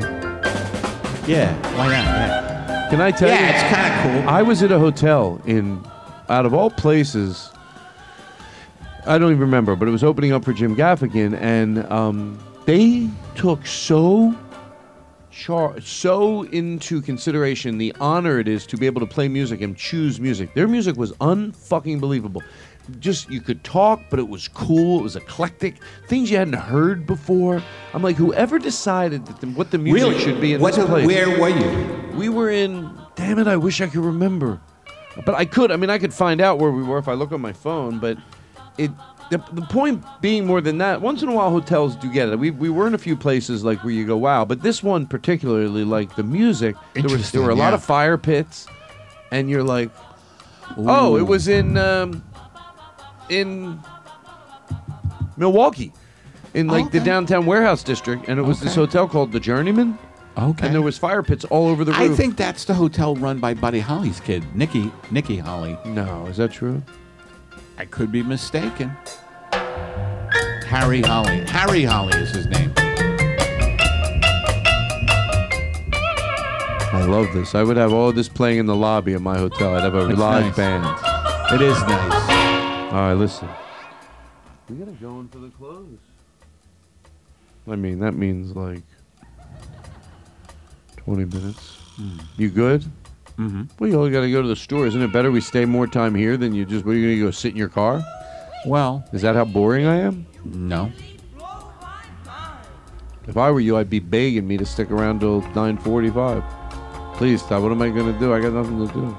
[1.26, 1.94] Yeah, why not?
[2.04, 2.43] Yeah.
[2.90, 3.34] Can I tell you?
[3.34, 4.30] Yeah, it's kind of cool.
[4.30, 5.84] I was at a hotel in,
[6.28, 7.50] out of all places,
[9.06, 13.08] I don't even remember, but it was opening up for Jim Gaffigan, and um, they
[13.34, 14.34] took so
[15.34, 19.76] char- so into consideration the honor it is to be able to play music and
[19.76, 20.54] choose music.
[20.54, 22.42] Their music was unfucking believable.
[23.00, 25.00] Just you could talk, but it was cool.
[25.00, 25.76] It was eclectic.
[26.06, 27.62] Things you hadn't heard before.
[27.94, 30.20] I'm like, whoever decided that the, what the music Really?
[30.22, 31.06] should be in What- this place.
[31.06, 32.16] where were you?
[32.16, 32.90] We were in.
[33.16, 33.46] Damn it!
[33.46, 34.60] I wish I could remember,
[35.24, 35.70] but I could.
[35.72, 37.98] I mean, I could find out where we were if I look on my phone.
[38.00, 38.18] But
[38.76, 38.90] it.
[39.30, 42.38] The, the point being more than that, once in a while hotels do get it.
[42.38, 44.44] We, we were in a few places like where you go, wow.
[44.44, 48.18] But this one particularly, like the music, there, was, there were a lot of fire
[48.18, 48.66] pits,
[49.32, 49.90] and you're like,
[50.76, 52.22] oh, it was in um,
[53.30, 53.80] in
[55.36, 55.92] Milwaukee,
[56.52, 59.98] in like the downtown warehouse district, and it was this hotel called the Journeyman,
[60.36, 60.66] Okay.
[60.66, 62.00] and there was fire pits all over the roof.
[62.00, 65.78] I think that's the hotel run by Buddy Holly's kid, Nikki Nikki Holly.
[65.86, 66.82] No, is that true?
[67.78, 68.90] I could be mistaken.
[70.66, 71.40] Harry Holly.
[71.46, 72.72] Harry Holly is his name.
[76.92, 77.54] I love this.
[77.54, 79.74] I would have all this playing in the lobby of my hotel.
[79.74, 80.56] I'd have a It's live nice.
[80.56, 80.84] band.
[81.52, 82.92] It is nice.
[82.92, 83.48] All right, listen.
[84.70, 85.86] We gotta go in for the close.
[87.70, 88.82] I mean, that means like
[90.96, 91.76] twenty minutes.
[91.96, 92.18] Hmm.
[92.36, 92.84] You good?
[93.38, 93.62] Mm-hmm.
[93.78, 94.86] Well, you only gotta go to the store.
[94.86, 96.84] Isn't it better we stay more time here than you just?
[96.84, 98.02] What are you gonna go sit in your car?
[98.66, 100.26] Well, Is that how boring I am?
[100.44, 100.90] no.
[103.26, 106.42] If I were you, I'd be begging me to stick around till nine forty-five.
[107.14, 107.62] Please stop.
[107.62, 108.34] What am I gonna do?
[108.34, 109.04] I got nothing to do.
[109.06, 109.16] All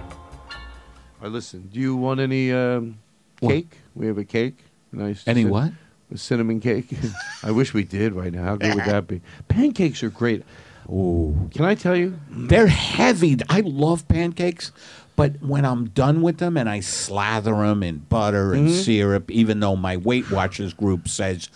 [1.22, 1.70] right, listen.
[1.74, 3.00] Do you want any um,
[3.40, 3.52] What?
[3.52, 3.78] cake?
[3.96, 4.60] We have a cake.
[4.92, 5.24] Nice.
[5.28, 5.72] Any cin- what?
[6.14, 6.88] A cinnamon cake.
[7.44, 8.44] I wish we did right now.
[8.44, 9.22] How good would that be?
[9.48, 10.44] Pancakes are great.
[10.90, 11.50] Ooh.
[11.54, 12.20] Can I tell you?
[12.30, 13.38] They're heavy.
[13.50, 14.72] I love pancakes,
[15.16, 18.78] but when I'm done with them and I slather them in butter and Mm-hmm.
[18.82, 21.50] syrup, even though my Weight Watchers group says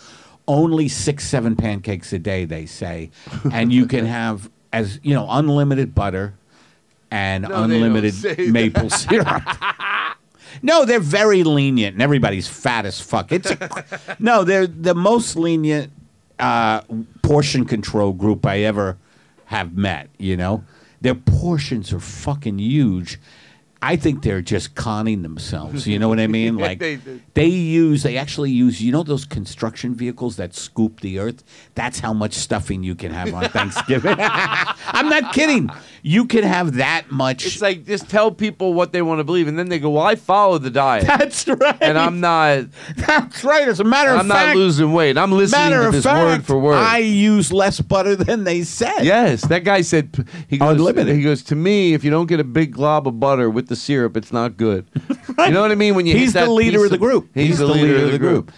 [0.48, 3.10] only six, seven pancakes a day, they say,
[3.52, 6.34] and you can have as you know unlimited butter
[7.10, 9.42] and No, they don't unlimited say maple syrup.
[10.62, 13.30] No, they're very lenient, and everybody's fat as fuck.
[13.32, 13.84] It's a,
[14.18, 15.92] no, they're the most lenient
[16.40, 16.80] uh,
[17.22, 18.96] portion control group I ever
[19.50, 20.08] have met.
[20.16, 20.64] You know,
[21.00, 23.18] their portions are fucking huge.
[23.82, 25.88] I think they're just conning themselves.
[25.88, 26.56] You know what I mean?
[26.56, 27.00] Like they
[27.34, 31.42] they use, they actually use, you know, those construction vehicles that scoop the earth.
[31.74, 34.14] That's how much stuffing you can have on Thanksgiving.
[34.18, 35.68] I'm not kidding.
[36.02, 37.44] You can have that much.
[37.46, 40.04] It's like just tell people what they want to believe, and then they go, "Well,
[40.04, 41.76] I follow the diet, That's right.
[41.80, 42.66] and I'm not.
[42.96, 43.68] That's right.
[43.68, 44.30] As a matter of fact.
[44.30, 45.18] I'm not losing weight.
[45.18, 49.04] I'm listening to this fact, word for word." I use less butter than they said.
[49.04, 50.72] Yes, that guy said he goes.
[50.72, 51.14] Unlimited.
[51.14, 51.94] He goes to me.
[51.94, 54.86] If you don't get a big glob of butter with the syrup, it's not good.
[55.40, 55.94] You know what I mean?
[55.94, 57.30] When you He's the leader of the group.
[57.32, 58.52] He's, the, leader, of the group.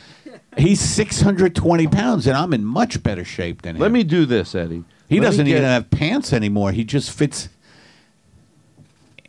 [0.56, 3.82] He's 620 pounds, and I'm in much better shape than him.
[3.82, 4.84] Let me do this, Eddie.
[5.12, 6.72] He Let doesn't get- even have pants anymore.
[6.72, 7.50] He just fits.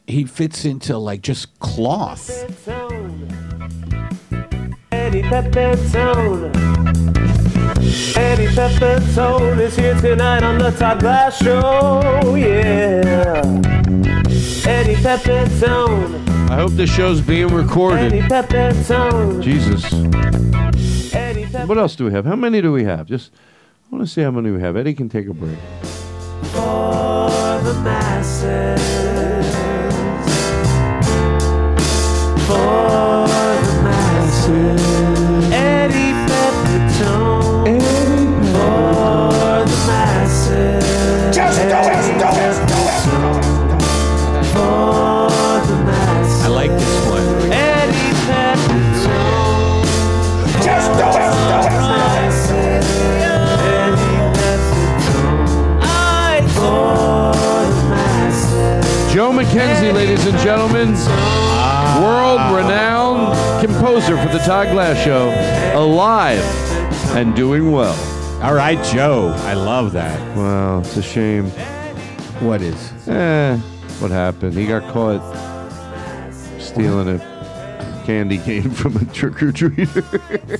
[0.08, 2.30] He fits into like just cloth.
[4.94, 6.56] Eddie Pepitone.
[8.16, 12.34] Eddie Pepitone is here tonight on the Todd Glass Show.
[12.36, 13.42] Yeah.
[14.66, 16.30] Eddie Pepitone.
[16.50, 18.14] I hope this show's being recorded.
[18.14, 18.22] Eddie.
[18.22, 19.42] Pepitone.
[19.44, 19.84] Jesus.
[21.14, 21.68] Eddie Pepitone.
[21.68, 22.26] What else do we have?
[22.26, 23.06] How many do we have?
[23.08, 23.32] Just
[23.94, 24.76] I want to see how many we have.
[24.76, 25.56] Eddie can take a break.
[26.50, 27.30] For
[27.62, 28.82] the masses.
[32.48, 33.28] For
[33.68, 34.93] the masses.
[59.14, 60.94] Joe McKenzie, ladies and gentlemen,
[62.02, 65.30] world-renowned composer for the Todd Glass Show,
[65.80, 66.44] alive
[67.16, 67.94] and doing well.
[68.42, 69.28] All right, Joe.
[69.42, 70.20] I love that.
[70.36, 71.52] Wow, it's a shame.
[72.40, 72.92] What is?
[73.08, 73.56] Eh,
[74.00, 74.56] what happened?
[74.56, 75.22] He got caught
[76.60, 80.60] stealing a candy cane from a trick or treater.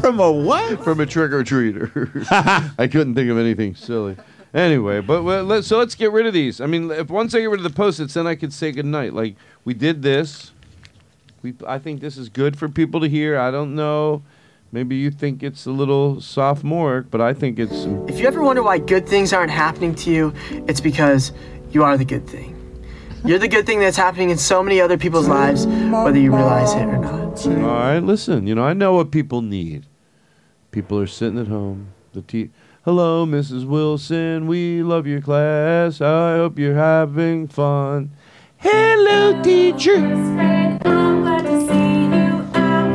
[0.00, 0.84] From a what?
[0.84, 2.24] from a trick or treater.
[2.78, 4.16] I couldn't think of anything silly.
[4.54, 6.60] Anyway, but well, let's, so let's get rid of these.
[6.60, 9.12] I mean, if once I get rid of the post-its, then I could say goodnight.
[9.12, 10.52] Like we did this.
[11.42, 13.38] We I think this is good for people to hear.
[13.38, 14.22] I don't know.
[14.70, 18.62] Maybe you think it's a little sophomoric, but I think it's If you ever wonder
[18.62, 20.34] why good things aren't happening to you,
[20.66, 21.32] it's because
[21.70, 22.54] you are the good thing.
[23.24, 26.72] You're the good thing that's happening in so many other people's lives, whether you realize
[26.72, 27.46] it or not.
[27.46, 28.46] All right, listen.
[28.46, 29.86] You know, I know what people need.
[30.70, 31.88] People are sitting at home.
[32.12, 32.50] The te-
[32.88, 33.66] Hello, Mrs.
[33.66, 34.46] Wilson.
[34.46, 36.00] We love your class.
[36.00, 38.12] I hope you're having fun.
[38.56, 40.00] Hello, teacher.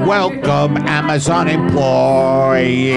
[0.04, 2.96] Welcome, Amazon employees.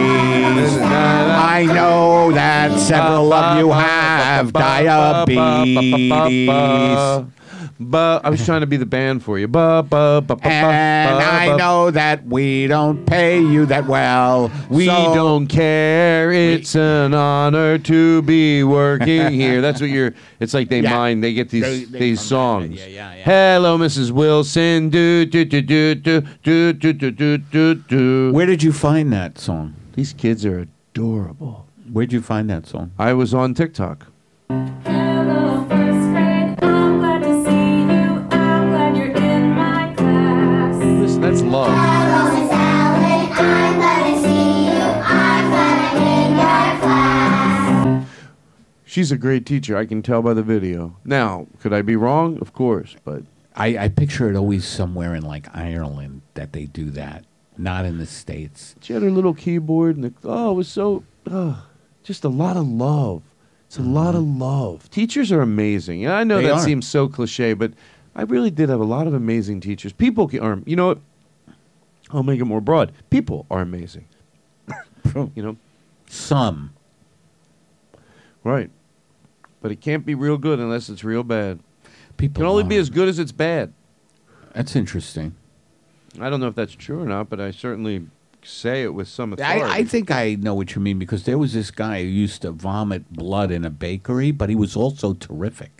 [0.80, 5.36] I know that several of you have diabetes.
[7.78, 9.48] But I was trying to be the band for you.
[9.48, 11.56] Ba, ba, ba, ba, ba, And ba, I ba.
[11.58, 14.50] know that we don't pay you that well.
[14.70, 16.32] We so- don't care.
[16.32, 19.60] It's an honor to be working here.
[19.60, 20.14] That's what you're.
[20.40, 20.94] It's like they Yeah.
[20.96, 21.22] mind.
[21.22, 22.78] They get these They- they these songs.
[22.78, 23.24] Yeah, yeah, yeah.
[23.24, 24.10] Hello, Mrs.
[24.10, 24.88] Wilson.
[24.88, 28.32] Do do do do do do do do do do do.
[28.32, 29.74] Where did you find that song?
[29.94, 31.66] These kids are adorable.
[31.92, 32.92] Where'd you find that song?
[32.98, 34.06] I was on TikTok.
[34.48, 35.85] Listen,
[41.20, 41.74] that's love.
[48.84, 49.76] She's a great teacher.
[49.76, 50.96] I can tell by the video.
[51.04, 52.38] Now, could I be wrong?
[52.40, 53.24] Of course, but
[53.54, 57.24] I, I picture it always somewhere in like Ireland that they do that,
[57.58, 58.74] not in the States.
[58.80, 61.66] she had her little keyboard, and the, oh, it was so oh,
[62.04, 63.22] just a lot of love.
[63.66, 64.88] It's a lot of love.
[64.90, 66.04] Teachers are amazing.
[66.04, 66.60] And I know They that are.
[66.60, 67.72] seems so cliche, but
[68.16, 69.92] I really did have a lot of amazing teachers.
[69.92, 70.98] People can, are, um, you know what?
[72.10, 72.92] I'll make it more broad.
[73.10, 74.06] People are amazing.
[75.14, 75.56] you know,
[76.08, 76.72] Some.
[78.42, 78.70] right?
[79.60, 81.58] But it can't be real good unless it's real bad.
[81.84, 83.74] It People can only be as good as it's bad.
[84.54, 85.34] That's interesting.
[86.18, 88.06] I don't know if that's true or not, but I certainly
[88.42, 89.62] say it with some authority.
[89.62, 92.40] I, I think I know what you mean because there was this guy who used
[92.42, 95.75] to vomit blood in a bakery, but he was also terrific.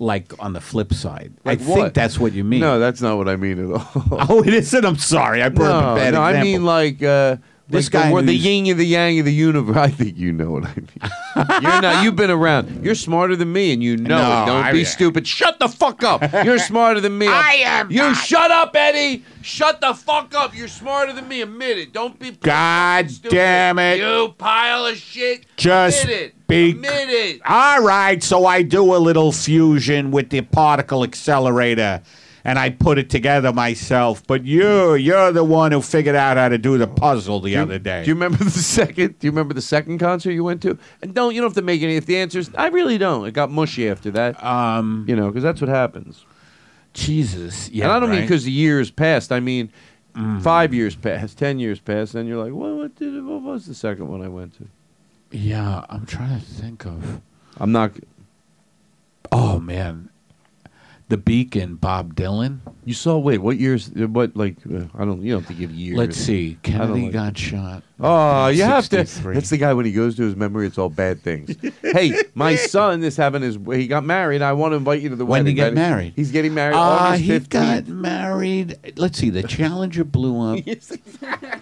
[0.00, 1.74] Like on the flip side, Like I what?
[1.76, 2.60] think that's what you mean.
[2.60, 3.88] No, that's not what I mean at all.
[4.28, 4.84] oh, it isn't.
[4.84, 7.36] I'm sorry, I brought up a bad no, I mean like uh,
[7.72, 9.76] This like guy the, the yin and the yang of the universe.
[9.76, 10.88] I think you know what I mean.
[11.62, 12.04] You're not.
[12.04, 12.84] You've been around.
[12.84, 14.46] You're smarter than me, and you know No, it.
[14.46, 15.26] Don't I- be stupid.
[15.26, 16.22] Shut the fuck up.
[16.44, 17.26] You're smarter than me.
[17.28, 18.16] I am You not.
[18.16, 19.24] shut up, Eddie.
[19.42, 20.54] Shut the fuck up.
[20.56, 21.40] You're smarter than me.
[21.42, 21.92] Admit it.
[21.92, 22.30] Don't be.
[22.32, 23.98] God damn it.
[23.98, 25.46] You pile of shit.
[25.56, 26.46] Just Admit it.
[26.46, 27.40] Be- minute.
[27.46, 32.02] All right, so I do a little fusion with the particle accelerator
[32.44, 34.26] and I put it together myself.
[34.26, 37.78] But you, you're the one who figured out how to do the puzzle the other
[37.78, 38.04] day.
[38.04, 39.18] Do you remember the second?
[39.18, 40.78] Do you remember the second concert you went to?
[41.00, 41.96] And don't you don't have to make any.
[41.96, 43.26] If the answers, I really don't.
[43.26, 44.42] It got mushy after that.
[44.42, 46.24] Um, you know, because that's what happens.
[46.94, 47.84] Jesus, yeah.
[47.84, 49.32] and I don't mean because the years passed.
[49.32, 49.72] I mean,
[50.42, 53.24] five years passed, ten years passed, and you're like, well, what did?
[53.24, 54.68] What was the second one I went to?
[55.30, 57.22] Yeah, I'm trying to think of.
[57.56, 57.92] I'm not.
[59.30, 60.10] Oh man,
[61.12, 62.60] the Beacon, Bob Dylan.
[62.86, 63.18] You saw?
[63.18, 63.90] Wait, what years?
[63.90, 64.56] What like?
[64.66, 65.20] Uh, I don't.
[65.20, 65.98] You don't have to give years.
[65.98, 66.56] Let's see.
[66.62, 67.82] Kennedy like- got shot.
[68.00, 68.96] Oh, you have to.
[69.06, 69.34] 63.
[69.34, 71.54] That's the guy when he goes to his memory, it's all bad things.
[71.82, 73.58] hey, my son is having his.
[73.74, 74.40] He got married.
[74.40, 75.56] I want to invite you to the When wedding.
[75.56, 76.14] did he get married?
[76.16, 78.94] He's getting married Ah, he got married.
[78.96, 79.28] Let's see.
[79.28, 80.64] The Challenger blew up.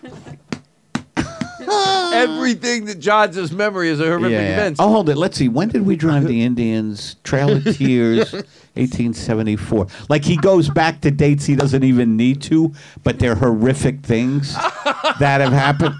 [2.12, 4.52] Everything that jogs his memory is a horrific Yeah.
[4.54, 4.76] event.
[4.78, 5.16] Oh, hold it.
[5.16, 5.48] Let's see.
[5.48, 7.16] When did we drive the Indians?
[7.24, 9.86] Trail of Tears, 1874.
[10.08, 12.72] Like he goes back to dates he doesn't even need to,
[13.04, 14.54] but they're horrific things
[15.18, 15.94] that have happened.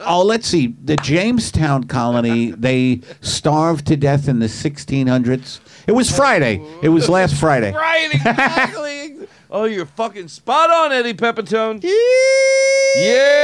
[0.00, 0.74] Oh, let's see.
[0.84, 5.60] The Jamestown colony, they starved to death in the 1600s.
[5.86, 6.60] It was Friday.
[6.82, 7.72] It was last Friday.
[7.72, 9.05] Right, exactly.
[9.50, 11.82] Oh, you're fucking spot on, Eddie Pepitone.
[11.82, 13.36] Yeah!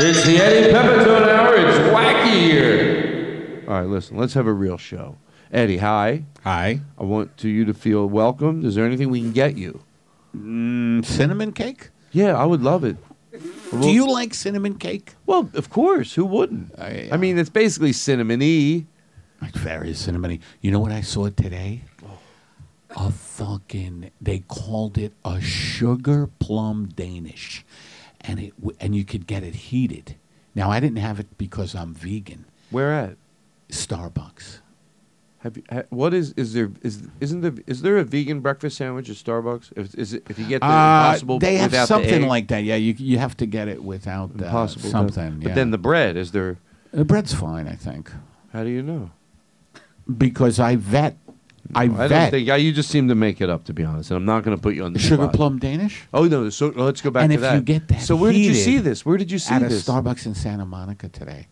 [0.00, 1.56] It's the Eddie Pepitone hour.
[1.56, 3.64] It's wacky here.
[3.66, 4.16] All right, listen.
[4.16, 5.16] Let's have a real show.
[5.52, 6.24] Eddie, hi.
[6.44, 6.80] Hi.
[6.96, 8.64] I want to you to feel welcomed.
[8.64, 9.82] Is there anything we can get you?
[10.36, 11.90] Mm, cinnamon cake?
[12.12, 12.96] Yeah, I would love it.
[13.70, 15.14] Do you like cinnamon cake?
[15.26, 16.14] Well, of course.
[16.14, 16.72] Who wouldn't?
[16.78, 18.86] Oh, I, mean, it's basically cinnamon-y.
[19.52, 20.40] Very cinnamony.
[20.60, 21.82] You know what I saw today?
[22.96, 24.10] A fucking.
[24.20, 27.64] They called it a sugar plum Danish,
[28.22, 30.16] and it w- and you could get it heated.
[30.54, 32.46] Now I didn't have it because I'm vegan.
[32.70, 33.16] Where at?
[33.68, 34.60] Starbucks.
[35.42, 38.76] Have you, ha, what is is there is isn't there is there a vegan breakfast
[38.76, 39.72] sandwich at Starbucks?
[39.76, 42.48] If is it, if you get the Uh, impossible they have without the something like
[42.48, 42.64] that.
[42.64, 45.38] Yeah, you you have to get it without uh, Impossible, something.
[45.40, 46.56] But then the bread is there?
[46.92, 48.10] the bread's fine, I think,
[48.52, 49.10] How do you know?
[50.16, 51.16] because I vet.
[51.74, 52.48] I I vet don't think.
[52.48, 54.10] I, you just seem to make it up, to be honest.
[54.10, 55.34] And I'm not going to put you on the sugar spot.
[55.34, 56.08] plum Danish.
[56.14, 56.48] Oh no!
[56.50, 57.54] So let's go back and to that.
[57.54, 59.04] And if you get that, so where did you see this?
[59.04, 61.46] Where did you see this at a Starbucks in Santa Monica today,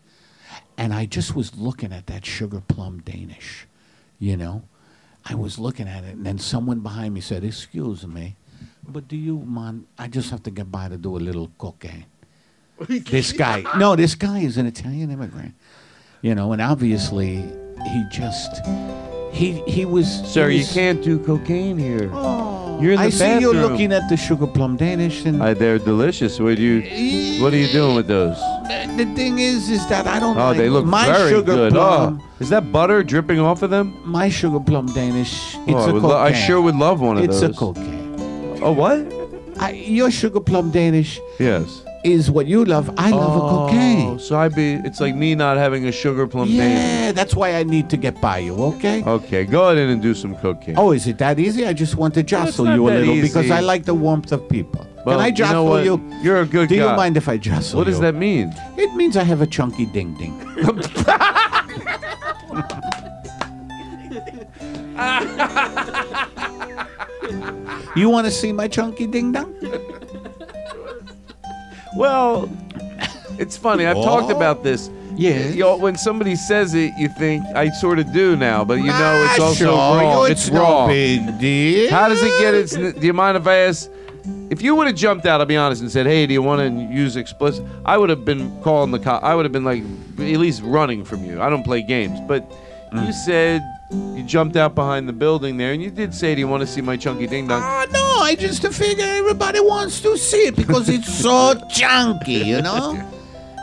[0.75, 3.67] and I just was looking at that sugar plum Danish.
[4.19, 4.63] You know,
[5.25, 8.35] I was looking at it, and then someone behind me said, "Excuse me,
[8.87, 9.85] but do you mind?
[9.97, 12.05] I just have to get by to do a little cooking."
[12.87, 15.53] this guy, no, this guy is an Italian immigrant.
[16.21, 17.43] You know, and obviously
[17.85, 18.65] he just
[19.31, 20.07] he he was.
[20.07, 22.09] Sir, he you can't do cocaine here.
[22.13, 25.79] Oh, You're in the I see you're looking at the sugar plum Danish, and they're
[25.79, 26.39] delicious.
[26.39, 27.41] What do you?
[27.41, 28.37] What are you doing with those?
[28.97, 30.37] the thing is, is that I don't.
[30.37, 31.73] Oh, like they look my very sugar good.
[31.73, 33.99] Plum, Oh, is that butter dripping off of them?
[34.05, 35.55] My sugar plum Danish.
[35.67, 37.49] It's oh, I, a would lo- I sure would love one of It's those.
[37.49, 38.59] It's a cocaine.
[38.61, 39.05] Oh, what?
[39.59, 41.83] I, your sugar plum Danish Yes.
[42.07, 42.89] Is what you love.
[42.97, 44.07] I love a cocaine.
[44.07, 44.73] Oh, so I'd be.
[44.85, 46.79] It's like me not having a sugar plum Danish.
[46.79, 48.55] Yeah, that's why I need to get by you.
[48.55, 49.03] Okay.
[49.03, 50.75] Okay, go ahead and do some cocaine.
[50.77, 51.65] Oh, is it that easy?
[51.67, 53.27] I just want to jostle not you a that little easy.
[53.27, 54.85] because I like the warmth of people.
[55.05, 55.85] Well, Can I you know jostle what?
[55.85, 56.13] you?
[56.21, 56.89] You're a good Do guy.
[56.91, 58.01] you mind if I jostle What does you?
[58.01, 58.53] that mean?
[58.77, 60.33] It means I have a chunky ding ding.
[67.95, 69.53] you want to see my chunky ding dong?
[71.95, 72.49] Well,
[73.39, 73.85] it's funny.
[73.85, 74.89] I've talked about this.
[75.15, 75.55] Yes.
[75.55, 78.85] You know, when somebody says it, you think I sort of do now, but you
[78.85, 80.31] know it's Ah, also sure, wrong.
[80.31, 80.89] it's It's, no wrong.
[80.89, 81.89] big deal.
[81.89, 82.75] How does it get its?
[82.75, 83.89] Do you mind if I ask?
[84.49, 86.61] If you would have jumped out, I'll be honest, and said, "Hey, do you want
[86.61, 89.23] to use explicit?" I would have been calling the cop.
[89.23, 89.81] I would have been like,
[90.19, 91.41] at least running from you.
[91.41, 92.47] I don't play games, but
[92.93, 93.07] Mm.
[93.07, 93.61] you said
[93.91, 96.67] you jumped out behind the building there, and you did say, "Do you want to
[96.67, 100.55] see my chunky ding dong?" Ah, no, I just figure everybody wants to see it
[100.55, 102.99] because it's so chunky, you know?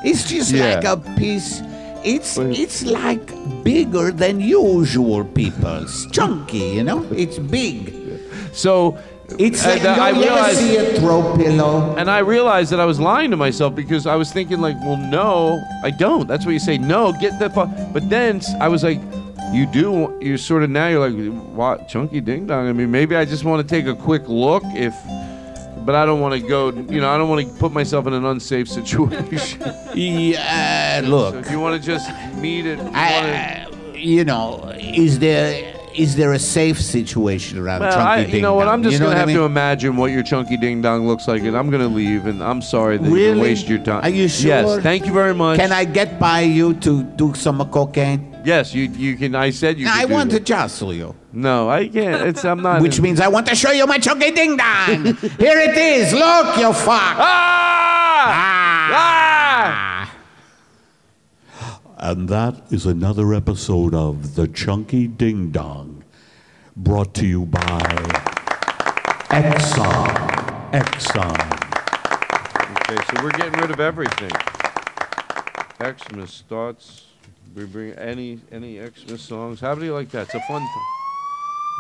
[0.05, 0.75] It's just Yeah.
[0.77, 1.61] like a piece.
[2.05, 3.31] It's it's like
[3.65, 6.07] bigger than usual people's.
[6.13, 7.05] Chunky, you know?
[7.13, 7.93] It's big.
[8.53, 8.97] So
[9.39, 11.95] It's like I realized- see a throw pillow.
[11.97, 14.99] And I realized that I was lying to myself because I was thinking like, well,
[14.99, 16.29] no, I don't.
[16.29, 16.77] That's what you say.
[16.77, 17.49] No, get the.
[17.49, 19.01] But then I was like,
[19.55, 20.19] you do.
[20.21, 22.69] You sort of now you're like, what, chunky ding dong.
[22.69, 24.95] I mean, maybe I just want to take a quick look if.
[25.87, 26.71] But I don't want to go.
[26.71, 29.61] You know, I don't want to put myself in an unsafe situation.
[29.95, 31.35] Yeah, look.
[31.35, 35.73] So if you want to just meet it, you I, wanna- you know, is there
[35.95, 38.67] is there a safe situation around Well, Chunky I, Ding you know what?
[38.67, 39.37] I'm just You know gonna what I have mean?
[39.37, 42.27] to imagine what your chunky ding dong looks like, and I'm gonna leave.
[42.27, 44.03] And I'm sorry that you waste your time.
[44.03, 44.49] Are you sure?
[44.49, 44.83] Yes.
[44.83, 45.61] Thank you very much.
[45.61, 48.34] Can I get by you to do some cocaine?
[48.45, 49.35] Yes, you you can.
[49.35, 49.87] I said you.
[49.87, 50.45] No, could I do want to that.
[50.47, 51.15] jostle you.
[51.33, 52.23] No, I can't.
[52.29, 52.83] It's I'm not.
[52.83, 55.05] Which means I want to show you my chunky ding dong.
[55.39, 56.13] Here it is.
[56.13, 57.17] Look, you fuck.
[58.97, 60.11] Ah!
[61.99, 66.05] And that is another episode of The Chunky Ding Dong,
[66.77, 67.61] brought to you by
[69.31, 70.71] Exxon.
[70.73, 71.41] Exxon.
[72.77, 74.31] Okay, so we're getting rid of everything.
[75.83, 77.07] Xmas starts.
[77.55, 79.61] We bring any any Xmas songs.
[79.61, 80.23] How do you like that?
[80.23, 80.61] It's a fun.
[80.61, 80.69] Th-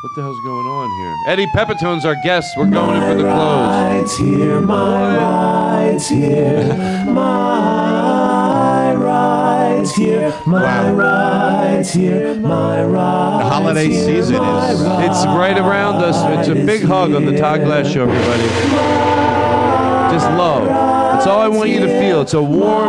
[0.02, 1.14] what the hell's going on here?
[1.32, 2.56] Eddie Pepitone's our guest.
[2.56, 3.32] We're going in for the close.
[3.32, 6.74] Rides here, my rides here,
[7.08, 13.44] my rides here, my rides here, my rides.
[13.44, 16.16] The holiday here, season is- It's right around us.
[16.38, 18.48] It's a big hug on the Todd Glass Show, everybody.
[20.14, 20.66] Just love.
[20.68, 22.20] That's all I want you to feel.
[22.20, 22.88] It's a warm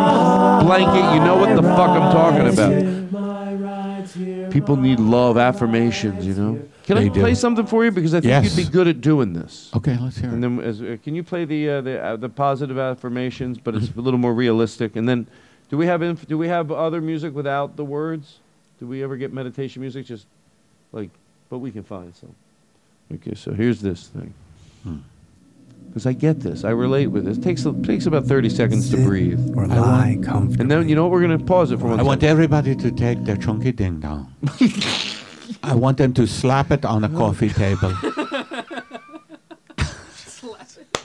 [0.65, 1.13] blanket.
[1.13, 4.51] You know what the fuck I'm talking about.
[4.51, 6.59] People need love, affirmations, you know?
[6.83, 7.19] Can I They do.
[7.19, 7.91] play something for you?
[7.91, 8.55] Because I think Yes.
[8.57, 9.71] you'd be good at doing this.
[9.75, 10.33] Okay, let's hear it.
[10.33, 13.73] And then, as, uh, can you play the uh, the uh, the positive affirmations, but
[13.75, 14.95] it's a little more realistic?
[14.95, 15.25] And then,
[15.69, 18.37] do we have inf- do we have other music without the words?
[18.79, 20.05] Do we ever get meditation music?
[20.05, 20.27] Just
[20.91, 21.09] like,
[21.49, 22.35] but we can find some.
[23.15, 24.33] Okay, so here's this thing.
[25.95, 27.37] Because I get this, I relate with this.
[27.37, 29.39] It takes takes about thirty seconds to breathe.
[29.55, 30.61] Or lie comfortably.
[30.61, 31.11] And then you know what?
[31.13, 34.35] We're gonna pause it for one I want everybody to take their chunky ding dong.
[35.63, 37.93] I want them to slap it on a coffee table.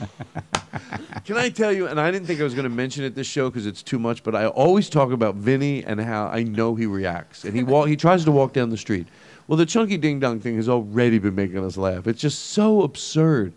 [1.23, 1.87] Can I tell you?
[1.87, 3.97] And I didn't think I was going to mention it this show because it's too
[3.97, 4.23] much.
[4.23, 7.87] But I always talk about Vinny and how I know he reacts, and he walk.
[7.87, 9.07] He tries to walk down the street.
[9.47, 12.07] Well, the chunky ding dong thing has already been making us laugh.
[12.07, 13.53] It's just so absurd.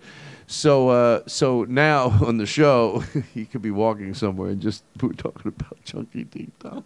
[0.46, 3.00] So, uh, so now on the show,
[3.34, 6.84] he could be walking somewhere and just we're talking about chunky ding dong.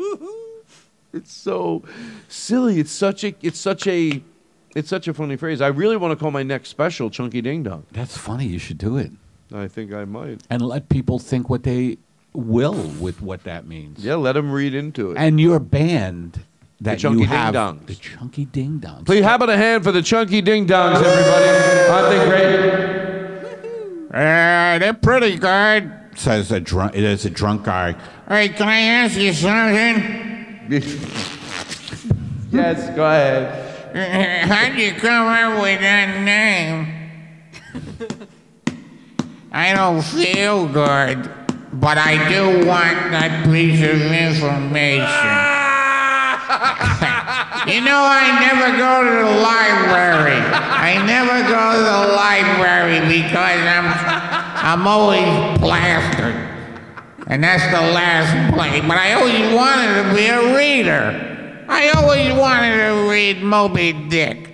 [1.13, 1.83] it's so
[2.29, 2.81] silly.
[2.81, 3.35] It's such a.
[3.43, 4.23] It's such a.
[4.75, 5.61] It's such a funny phrase.
[5.61, 8.47] I really want to call my next special "Chunky Ding Dong." That's funny.
[8.47, 9.11] You should do it.
[9.53, 10.43] I think I might.
[10.51, 11.97] And let people think what they
[12.35, 14.05] will with what that means.
[14.05, 15.17] Yeah, let them read into it.
[15.17, 16.45] And your band
[16.81, 17.87] that Chunky you have, Dongs.
[17.87, 19.07] the Chunky Ding Dongs.
[19.07, 21.91] Please, how about a hand for the Chunky Ding Dongs, everybody?
[21.91, 23.08] Aren't they great?
[24.13, 26.95] Uh, they're pretty good, says a drunk.
[26.95, 27.95] It is a drunk guy.
[28.27, 30.71] Hey, can I ask you something?
[32.51, 34.49] yes, go ahead.
[34.49, 36.95] How'd you come up with that name?
[39.53, 41.31] I don't feel good,
[41.75, 45.05] but I do want that piece of information.
[47.69, 50.41] you know, I never go to the library.
[50.41, 53.87] I never go to the library because I'm,
[54.65, 56.35] I'm always plastered.
[57.27, 58.83] And that's the last place.
[58.83, 61.65] But I always wanted to be a reader.
[61.69, 64.49] I always wanted to read Moby Dick.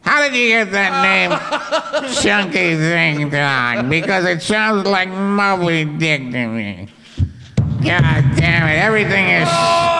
[0.00, 3.90] How did you get that name, Chunky Ding Dong?
[3.90, 6.88] Because it sounds like Moby Dick to me.
[7.82, 8.78] God damn it!
[8.78, 9.95] Everything is oh,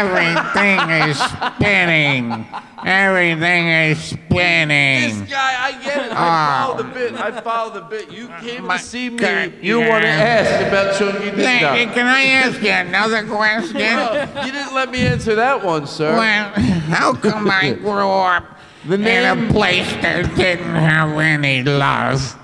[0.00, 2.46] everything is spinning.
[2.84, 5.18] Everything is spinning.
[5.20, 6.12] This guy, I get it.
[6.12, 6.66] I Ah.
[6.66, 7.14] follow the bit.
[7.14, 8.10] I follow the bit.
[8.12, 9.16] You came My to see me.
[9.18, 11.92] God, You want to ask about Chunky Dong.
[11.94, 13.76] Can I ask you another question?
[14.46, 16.16] you didn't let me answer that one, sir.
[16.16, 16.50] Well,
[16.88, 18.44] how come I grew up
[18.86, 22.38] The in a place that didn't have any love?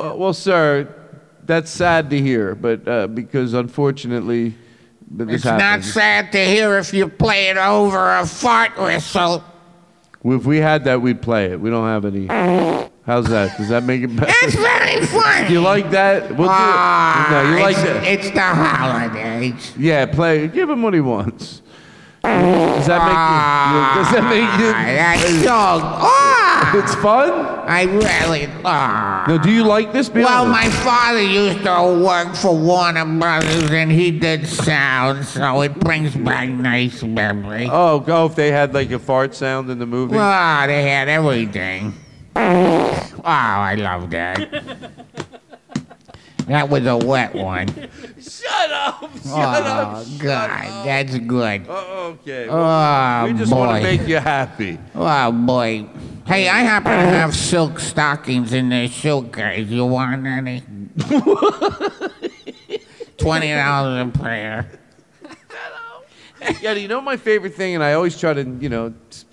[0.00, 0.88] Uh, well, sir,
[1.44, 4.54] that's sad to hear, but uh, because unfortunately,
[5.16, 9.42] th- this It's not sad to hear if you play it over a fart whistle.
[10.24, 11.60] If we had that, we'd play it.
[11.60, 12.26] We don't have any.
[13.06, 13.56] How's that?
[13.56, 14.30] Does that make it better?
[14.42, 15.52] It's very funny.
[15.52, 16.28] You like that?
[16.30, 17.44] We'll do Ah, it.
[17.50, 18.04] No, you like that?
[18.04, 19.72] It's the holidays.
[19.78, 20.48] Yeah, play.
[20.48, 21.62] Give him what he wants.
[22.22, 23.16] Does that make
[23.72, 24.02] you?
[24.02, 24.72] Does that make you?
[24.74, 26.47] Ah, That's so.
[26.60, 27.30] Ah, It's fun.
[27.68, 28.48] I really.
[28.64, 29.24] Ah.
[29.28, 30.08] No, do you like this?
[30.08, 30.64] Be Well, honest.
[30.64, 36.14] my father used to work for Warner Brothers, and he did sound, so it brings
[36.16, 37.68] back nice memories.
[37.70, 40.16] Oh, go if they had like a fart sound in the movie.
[40.18, 41.94] Ah, they had everything.
[42.36, 44.38] Oh, I love that.
[46.46, 47.66] That was a wet one.
[48.20, 49.00] Shut up!
[49.02, 49.32] Shut Oh,
[50.00, 50.06] up!
[50.18, 51.66] God, that's good.
[51.68, 52.46] Oh, okay.
[52.48, 53.76] Oh, we just want boy.
[53.78, 54.78] to make you happy.
[54.94, 55.86] Oh, boy.
[56.28, 59.66] Hey, I happen to have silk stockings in the suitcase.
[59.68, 60.60] You want any?
[63.16, 64.70] $20 a pair.
[66.60, 68.92] yeah, you know my favorite thing, and I always try to, you know,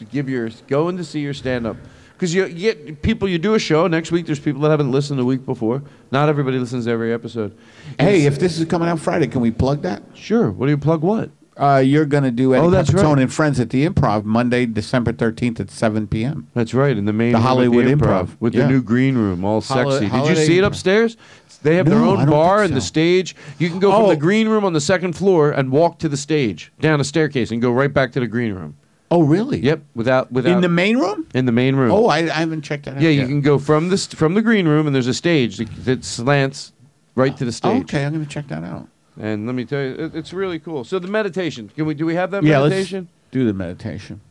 [0.10, 1.76] give your go in to see your stand up.
[2.14, 3.88] Because you, you get people, you do a show.
[3.88, 5.84] Next week, there's people that haven't listened the week before.
[6.12, 7.58] Not everybody listens to every episode.
[8.00, 10.02] Hey, It's- if this is coming out Friday, can we plug that?
[10.14, 10.50] Sure.
[10.50, 11.02] What do you plug?
[11.02, 11.30] What?
[11.58, 13.20] Uh, you're going to do Eddie Oh, that's Pepitone right.
[13.20, 16.48] and Friends at the Improv Monday, December 13th at 7 p.m.
[16.54, 18.30] That's right, in the main The room Hollywood the Improv.
[18.42, 18.64] with Yeah.
[18.64, 20.10] the new green room, all Holi- sexy.
[20.10, 21.16] Did you see it upstairs?
[21.64, 23.36] They have their No, I own bar think and the stage.
[23.58, 24.10] You can go from Oh.
[24.10, 27.52] the green room on the second floor and walk to the stage down a staircase
[27.52, 28.76] and go right back to the green room.
[29.10, 29.60] Oh, really?
[29.60, 31.26] Yep, without without In the main room?
[31.34, 31.92] in the main room.
[31.92, 33.02] Oh, I, I haven't checked that out.
[33.02, 35.58] yeah, you can go from the st- from the green room and there's a stage
[35.58, 36.74] that, that slants
[37.16, 37.84] right to the Oh, stage.
[37.84, 38.88] okay, I'm going to check that out.
[39.20, 40.84] And let me tell you, it, it's really cool.
[40.84, 43.10] So the meditation, can we do we have that yeah, meditation?
[43.12, 44.22] let's do the meditation.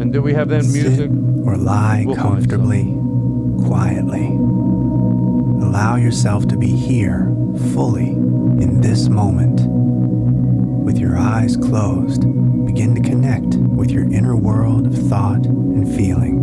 [0.00, 1.10] And do we have that music?
[1.44, 2.84] or lie We'll comfortably,
[3.66, 4.26] quietly.
[5.66, 7.24] Allow yourself to be here
[7.74, 9.60] fully in this moment.
[10.84, 12.22] With your eyes closed,
[12.66, 16.40] begin to connect with your inner world of thought and feeling.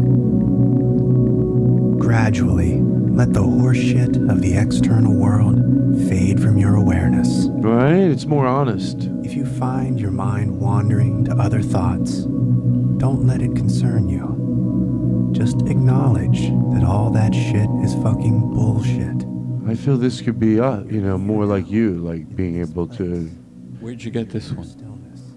[1.99, 2.81] Gradually,
[3.19, 5.57] let the horseshit of the external world
[6.07, 7.47] fade from your awareness.
[7.49, 8.09] Right?
[8.09, 9.09] It's more honest.
[9.25, 12.21] If you find your mind wandering to other thoughts,
[12.95, 15.33] don't let it concern you.
[15.33, 16.43] Just acknowledge
[16.73, 19.25] that all that shit is fucking bullshit.
[19.69, 23.25] I feel this could be, uh, you know, more like you, like being able to.
[23.81, 24.65] Where'd you get this one?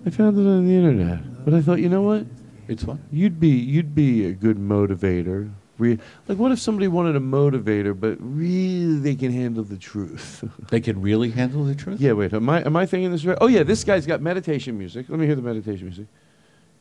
[0.06, 2.26] I found it on the internet, but I thought, you know what?
[2.68, 2.98] It's what?
[3.10, 5.50] You'd be, you'd be a good motivator.
[5.78, 5.98] Re-
[6.28, 10.44] like, what if somebody wanted a motivator, but really they can handle the truth?
[10.70, 12.00] They can really handle the truth?
[12.00, 12.12] yeah.
[12.12, 13.38] Wait, am I, am I thinking this right?
[13.40, 15.06] Oh yeah, this guy's got meditation music.
[15.08, 16.06] Let me hear the meditation music.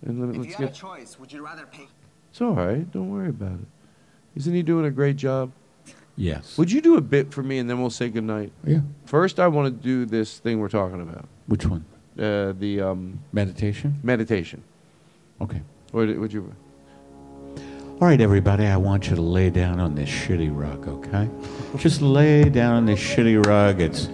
[0.06, 1.88] And let, If let's you had a choice, would you rather pay?
[2.32, 2.90] It's all right.
[2.92, 3.68] Don't worry about it.
[4.36, 5.52] Isn't he doing a great job?
[6.16, 6.58] Yes.
[6.58, 8.52] Would you do a bit for me, and then we'll say goodnight?
[8.66, 8.80] Yeah.
[9.06, 11.28] First, I want to do this thing we're talking about.
[11.48, 11.86] Which one?
[12.20, 14.00] Uh, the um, Meditation?
[14.04, 14.64] meditation.
[15.40, 15.62] Okay.
[15.92, 16.54] What would you?
[18.02, 21.30] All right, everybody, I want you to lay down on this shitty rug, okay?
[21.78, 23.80] Just lay down on this shitty rug.
[23.80, 24.10] It's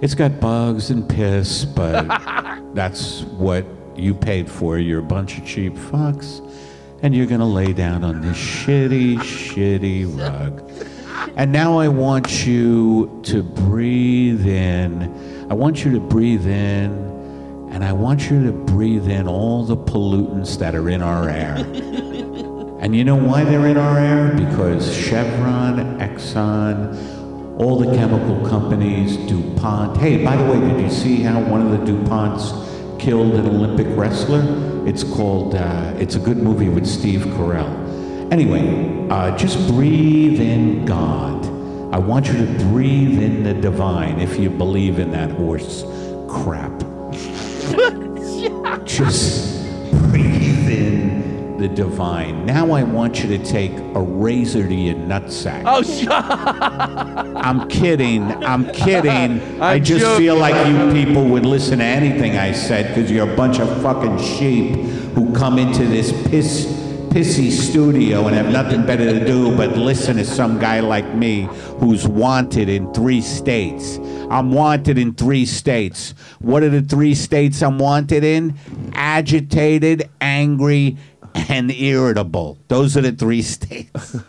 [0.00, 2.08] it's got bugs and piss, but
[2.74, 4.78] that's what you paid for.
[4.78, 6.40] You're a bunch of cheap fucks.
[7.02, 10.66] And you're gonna lay down on this shitty, shitty rug.
[11.36, 15.46] And now I want you to breathe in.
[15.50, 16.90] I want you to breathe in,
[17.70, 21.58] and I want you to breathe in all the pollutants that are in our air.
[22.80, 24.32] And you know why they're in our air?
[24.34, 29.98] Because Chevron, Exxon, all the chemical companies, DuPont.
[29.98, 33.86] Hey, by the way, did you see how one of the DuPonts killed an Olympic
[33.90, 34.42] wrestler?
[34.88, 38.32] It's called, uh, it's a good movie with Steve Carell.
[38.32, 41.44] Anyway, uh, just breathe in God.
[41.94, 45.84] I want you to breathe in the divine if you believe in that horse
[46.28, 46.72] crap.
[48.86, 49.49] Just
[51.60, 52.46] the divine.
[52.46, 55.62] Now I want you to take a razor to your nutsack.
[55.66, 56.10] Oh, shut
[57.46, 58.22] I'm kidding.
[58.44, 59.10] I'm kidding.
[59.60, 60.18] I I'm just joking.
[60.18, 63.68] feel like you people would listen to anything I said because you're a bunch of
[63.82, 64.74] fucking sheep
[65.14, 66.66] who come into this piss,
[67.10, 71.48] pissy studio and have nothing better to do but listen to some guy like me
[71.78, 73.98] who's wanted in three states.
[74.30, 76.14] I'm wanted in three states.
[76.38, 78.54] What are the three states I'm wanted in?
[78.94, 80.96] Agitated, angry,
[81.48, 82.58] and irritable.
[82.68, 84.16] Those are the three states.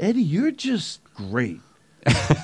[0.00, 1.60] Eddie, you're just great.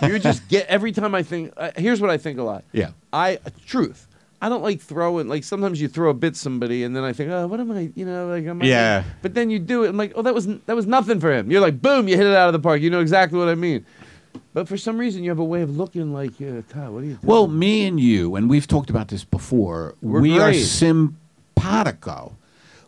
[0.03, 1.53] you're just get every time I think.
[1.57, 2.65] Uh, here's what I think a lot.
[2.73, 2.91] Yeah.
[3.13, 4.09] I truth.
[4.43, 7.31] I don't like throwing like sometimes you throw a bit somebody and then I think
[7.31, 9.05] oh what am I you know like am I Yeah.
[9.23, 11.51] but then you do it and like oh that was that was nothing for him
[11.51, 13.55] you're like boom you hit it out of the park you know exactly what I
[13.55, 13.87] mean
[14.53, 17.07] but for some reason you have a way of looking like uh, Todd what are
[17.07, 20.53] you doing Well, me and you, and we've talked about this before, We're we are
[20.55, 22.37] simpatico.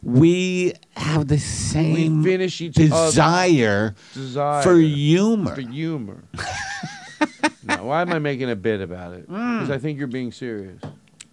[0.03, 5.55] We have the same finish each desire, Desire for humor.
[5.55, 6.23] for humor
[7.65, 10.81] now why am I making a bit about it because I think you're being serious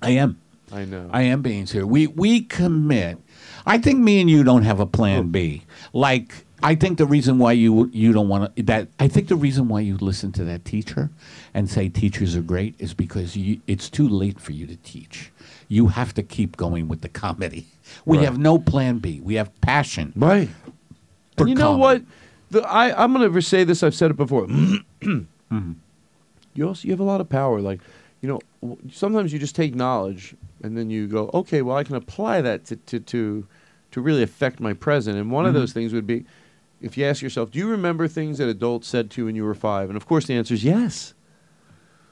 [0.02, 0.40] I am.
[0.72, 1.88] I know I am being serious.
[1.88, 3.20] We we commit.
[3.66, 5.62] I think me and you don't have a plan B.
[5.94, 9.36] Like I think the reason why you you don't want to that I think the
[9.36, 11.10] reason why you listen to that teacher
[11.54, 15.32] and say teachers are great is because you, it's too late for you to teach.
[15.68, 17.66] You have to keep going with the comedy.
[18.06, 18.26] We Right.
[18.26, 19.20] have no plan B.
[19.22, 20.14] We have passion.
[20.16, 20.50] Right.
[21.38, 22.02] You know what?
[22.52, 23.82] The, I, I'm going to say this.
[23.84, 24.48] I've said it before.
[25.04, 25.74] Mm-hmm.
[26.56, 27.60] You also you have a lot of power.
[27.62, 27.80] Like,
[28.22, 28.30] you
[28.62, 32.42] know, sometimes you just take knowledge and then you go, okay, well, I can apply
[32.42, 33.48] that to to to,
[33.92, 35.18] to really affect my present.
[35.18, 35.56] And one of Mhm.
[35.60, 36.26] those things would be,
[36.84, 39.46] if you ask yourself, do you remember things that adults said to you when you
[39.46, 39.90] were five?
[39.90, 41.14] And of course, the answer is yes.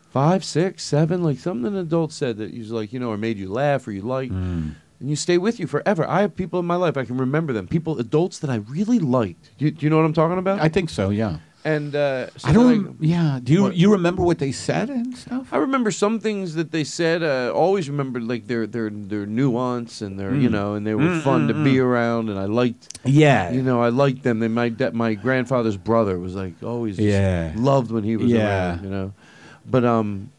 [0.09, 3.37] Five, six, seven, like something an adult said that you like, you know, or made
[3.37, 4.73] you laugh or you liked, mm.
[4.99, 6.07] and you stay with you forever.
[6.07, 8.99] I have people in my life I can remember them, people, adults that I really
[8.99, 9.57] liked.
[9.57, 10.59] Do you, do you know what I'm talking about?
[10.59, 11.09] I think so.
[11.09, 11.37] Yeah.
[11.63, 12.67] And uh, so I don't.
[12.85, 13.39] rem- yeah.
[13.43, 13.75] Do you What?
[13.75, 15.53] you remember what they said and stuff?
[15.53, 17.21] I remember some things that they said.
[17.21, 20.53] Uh, always remember like their their their nuance and their you Mm.
[20.53, 21.83] know, and they were Mm, fun to mm, be mm.
[21.85, 22.97] around, and I liked.
[23.05, 23.51] Yeah.
[23.51, 24.39] You know, I liked them.
[24.39, 27.53] They my da- my grandfather's brother was like always Yeah.
[27.55, 28.41] loved when he was Yeah.
[28.41, 28.83] around.
[28.83, 29.13] You know,
[29.69, 30.31] but um,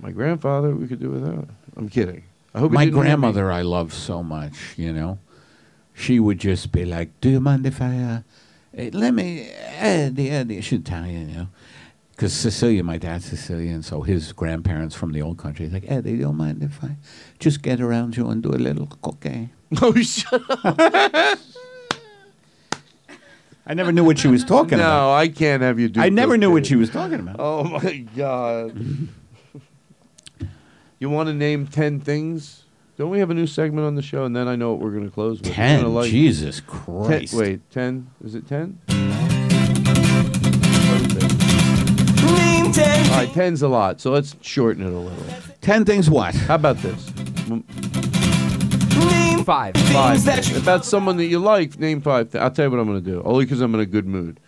[0.00, 1.46] my grandfather we could do without.
[1.76, 2.22] I'm kidding.
[2.54, 3.08] I hope My didn't hear me.
[3.10, 4.56] grandmother, I love so much.
[4.78, 5.18] You know,
[5.92, 8.20] she would just be like, "Do you mind if I uh,
[8.88, 11.48] let me Eddie Eddie?" She's Italian, you know.
[12.12, 15.64] Because Sicilian, my dad's Sicilian, so his grandparents from the old country.
[15.64, 16.96] He's like, Eddie, do you mind if I
[17.38, 19.50] just get around you and do a little cocaine?
[19.80, 21.38] Oh, shut up.
[23.70, 25.06] I never knew what she was talking no, about.
[25.06, 26.00] No, I can't have you do.
[26.00, 27.36] I never knew what she was talking about.
[27.38, 28.76] Oh my god.
[30.98, 32.59] you want to name ten things?
[33.00, 34.24] Don't we have a new segment on the show?
[34.24, 35.50] And then I know what we're going to close with.
[35.50, 35.84] 10?
[35.84, 37.32] gonna Jesus Ten- Christ.
[37.32, 38.10] wait, ten?
[38.22, 38.78] Is it ten?
[38.90, 39.10] Name
[42.70, 43.10] 10.
[43.10, 45.24] All right, ten's a lot, so let's shorten it a little.
[45.62, 46.34] Ten things what?
[46.34, 47.08] How about this?
[47.48, 47.64] Mm.
[49.10, 49.74] Name Five.
[49.76, 50.22] Five.
[50.22, 52.30] things that you About someone that you like, name five.
[52.32, 53.22] Th- I'll tell you what I'm going to do.
[53.22, 54.40] Only because I'm in a good mood.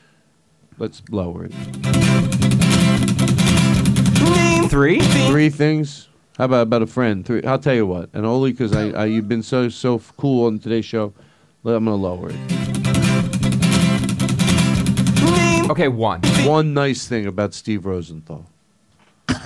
[0.76, 1.54] Let's lower it.
[4.20, 5.00] name Three.
[5.00, 6.10] Three things.
[6.42, 7.24] How about about a friend?
[7.24, 7.44] Three.
[7.44, 8.10] I'll tell you what.
[8.12, 11.14] And only because I, I you've been so so cool on today's show,
[11.64, 12.36] I'm going to lower it.
[15.70, 16.20] Okay, one.
[16.44, 18.44] One nice thing about Steve Rosenthal.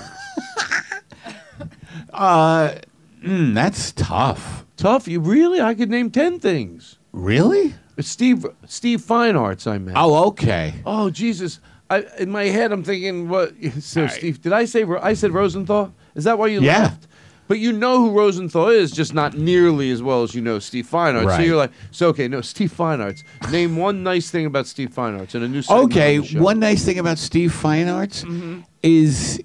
[2.14, 2.74] Uh,
[3.22, 4.64] mm, that's tough.
[4.78, 5.06] Tough.
[5.06, 5.60] You really?
[5.60, 6.96] I could name ten things.
[7.12, 7.74] Really?
[8.00, 9.66] Steve Steve Fine Arts.
[9.66, 9.98] I meant.
[10.00, 10.72] Oh, okay.
[10.86, 11.60] Oh Jesus!
[11.90, 13.52] I, in my head, I'm thinking, what?
[13.80, 15.92] So, Steve, did I say Ro- I said Rosenthal?
[16.16, 16.78] Is that why you Yeah.
[16.82, 17.06] laughed?
[17.48, 20.84] But you know who Rosenthal is, just not nearly as well as you know Steve
[20.86, 21.36] Fine Arts.
[21.36, 23.22] So you're like, so okay, no, Steve Fine Arts.
[23.52, 25.62] Name one nice thing about Steve Fine Arts and a new.
[25.70, 28.62] Okay, on one nice thing about Steve Fine Arts mm-hmm.
[28.82, 29.40] is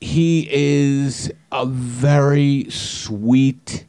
[0.00, 3.84] he is a very sweet,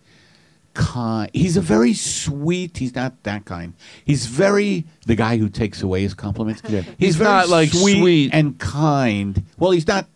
[0.73, 1.31] kind.
[1.33, 2.77] He's a very sweet.
[2.77, 3.75] He's not that kind.
[4.03, 6.61] He's very the guy who takes away his compliments.
[6.67, 6.81] Yeah.
[6.81, 8.33] He's, He's very not, like, sweet, sweet.
[8.33, 9.43] and kind.
[9.57, 10.07] Well, he's not.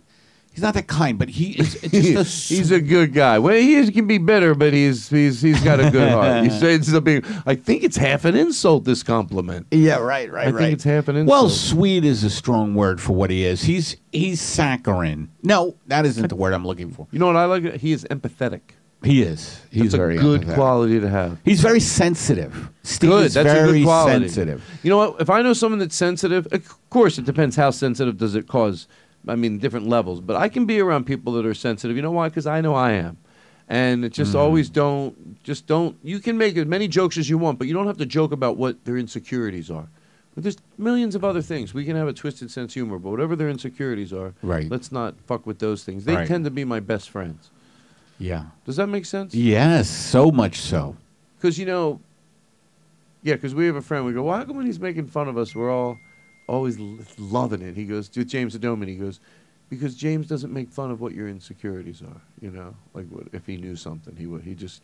[0.53, 3.39] He's not that kind, but he is just a he's a good guy.
[3.39, 6.43] Well, he is, can be bitter, but he's he's he's got a good heart.
[6.43, 7.25] You say it's a big.
[7.45, 8.83] I think it's half an insult.
[8.83, 9.67] This compliment.
[9.71, 10.59] Yeah, right, right, I right.
[10.59, 11.29] think it's half an insult.
[11.29, 13.63] Well, sweet is a strong word for what he is.
[13.63, 15.29] He's he's saccharine.
[15.41, 17.07] No, that isn't the word I'm looking for.
[17.11, 17.75] you know what I like?
[17.75, 18.61] He is empathetic.
[19.03, 19.59] He is.
[19.71, 20.53] He's That's a very good empathetic.
[20.55, 21.39] quality to have.
[21.43, 22.69] He's very sensitive.
[22.83, 23.25] Steve good.
[23.25, 24.27] is That's very a good quality.
[24.27, 24.63] sensitive.
[24.83, 25.21] You know what?
[25.21, 28.87] If I know someone that's sensitive, of course it depends how sensitive does it cause.
[29.27, 30.19] I mean, different levels.
[30.19, 31.95] But I can be around people that are sensitive.
[31.95, 32.29] You know why?
[32.29, 33.17] Because I know I am.
[33.69, 34.15] And it Mm.
[34.15, 35.95] just always don't, just don't.
[36.03, 38.31] You can make as many jokes as you want, but you don't have to joke
[38.31, 39.87] about what their insecurities are.
[40.33, 41.73] But there's millions of other things.
[41.73, 44.69] We can have a twisted sense of humor, but whatever their insecurities are, Right.
[44.71, 46.05] let's not fuck with those things.
[46.05, 46.27] They Right.
[46.27, 47.49] tend to be my best friends.
[48.17, 48.45] Yeah.
[48.65, 49.33] Does that make sense?
[49.35, 50.95] Yes, so much so.
[51.37, 51.99] Because you know,
[53.23, 54.05] yeah, because we have a friend.
[54.05, 55.97] We go, well, how come when he's making fun of us, we're all
[56.47, 56.77] always
[57.17, 57.75] loving it?
[57.75, 58.87] He goes to James Adomian.
[58.87, 59.19] He goes,
[59.69, 62.21] because James doesn't make fun of what your insecurities are.
[62.41, 64.43] You know, like what, if he knew something, he would.
[64.43, 64.83] He just,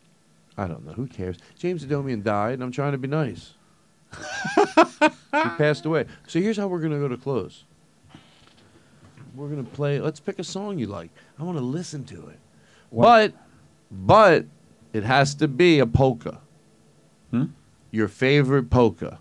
[0.56, 0.92] I don't know.
[0.92, 1.36] Who cares?
[1.58, 3.52] James Adomian died, and I'm trying to be nice.
[4.96, 6.06] he passed away.
[6.26, 7.64] So here's how we're gonna go to close.
[9.34, 10.00] We're gonna play.
[10.00, 11.10] Let's pick a song you like.
[11.38, 12.38] I want to listen to it.
[12.90, 13.34] But,
[13.90, 14.46] but,
[14.94, 16.40] it has to be a polka.
[17.30, 17.44] Hmm?
[17.90, 19.20] Your favorite polka.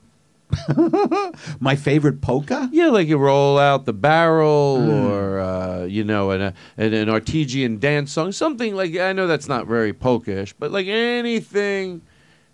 [1.60, 2.70] My favorite polka?
[2.72, 4.90] Yeah, like you roll out the barrel, Hmm.
[5.12, 8.96] or uh, you know, an, uh, an an Artesian dance song, something like.
[8.98, 12.02] I know that's not very polka-ish, but like anything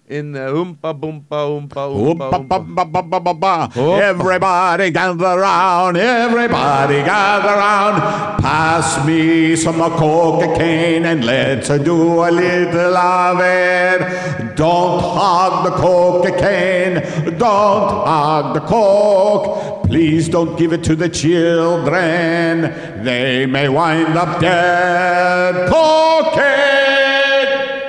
[0.08, 2.30] in the oompa boompa oompa oompa.
[2.30, 3.78] oompa.
[3.78, 3.95] Oh.
[3.95, 8.01] Everybody gather round, everybody gather round.
[8.43, 14.56] Pass me some cocaine and let's do a little of it.
[14.58, 16.95] Don't hog the cocaine,
[17.38, 19.88] don't hog the coke.
[19.88, 22.62] Please don't give it to the children,
[23.04, 25.70] they may wind up dead.
[25.70, 26.72] Cocaine!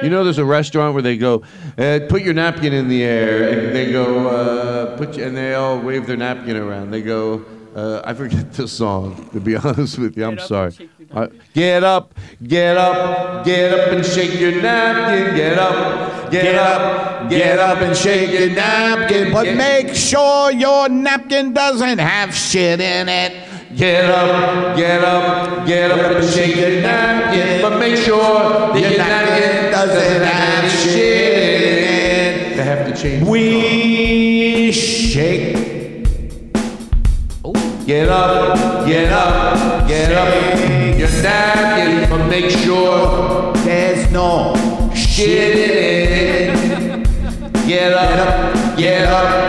[0.05, 1.43] You know, there's a restaurant where they go,
[1.79, 5.55] uh, put your napkin in the air, and they go, uh, put, you, and they
[5.55, 6.91] all wave their napkin around.
[6.91, 7.45] They go,
[7.75, 9.29] uh, I forget the song.
[9.33, 10.73] To be honest with you, I'm sorry.
[11.13, 15.35] Uh, get up, get up, get up and shake your napkin.
[15.37, 21.53] Get up, Get up, get up and shake your napkin, but make sure your napkin
[21.53, 23.77] doesn't have shit in it.
[23.77, 28.99] Get up, get up, get up and shake your napkin, but make sure that your
[28.99, 29.54] napkin
[29.87, 32.57] doesn't have shit in it.
[32.57, 33.29] They have to change.
[33.29, 36.07] We shake.
[37.45, 37.53] Oh.
[37.87, 40.99] Get up, get up, get up.
[40.99, 44.55] Your napkin, but make sure there's no
[44.95, 46.65] shit in it.
[47.67, 49.44] Get up, get up,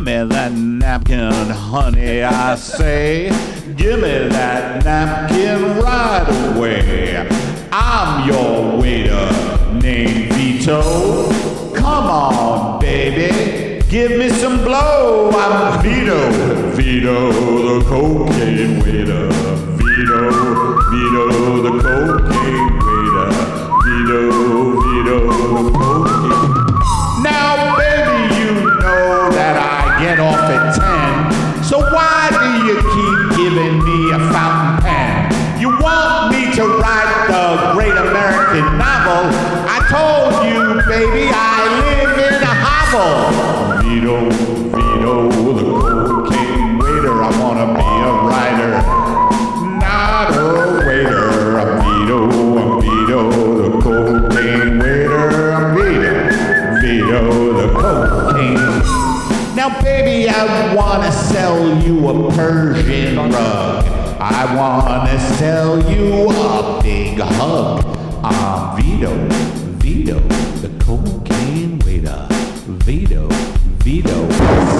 [0.00, 3.28] Give me that napkin, honey, I say.
[3.76, 7.28] Give me that napkin right away.
[7.70, 9.30] I'm your waiter
[9.74, 11.30] named Vito.
[11.74, 13.82] Come on, baby.
[13.90, 15.32] Give me some blow.
[15.34, 16.30] I'm Vito.
[16.76, 19.28] Vito, the cocaine waiter.
[19.76, 20.30] Vito,
[20.88, 23.30] Vito, the cocaine waiter.
[23.84, 24.49] Vito,
[30.10, 31.62] 10 off at 10.
[31.62, 35.60] So why do you keep giving me a fountain pen?
[35.60, 39.30] You want me to write the great American novel.
[39.70, 43.88] I told you, baby, I live in a hovel.
[43.88, 44.59] Vito.
[59.60, 63.84] Now, baby, I wanna sell you a Persian rug.
[64.18, 67.84] I wanna sell you a big hug.
[68.24, 69.14] I'm Vito,
[69.76, 70.18] Vito,
[70.62, 72.26] the cocaine waiter.
[72.86, 73.28] Vito,
[73.84, 74.30] Vito.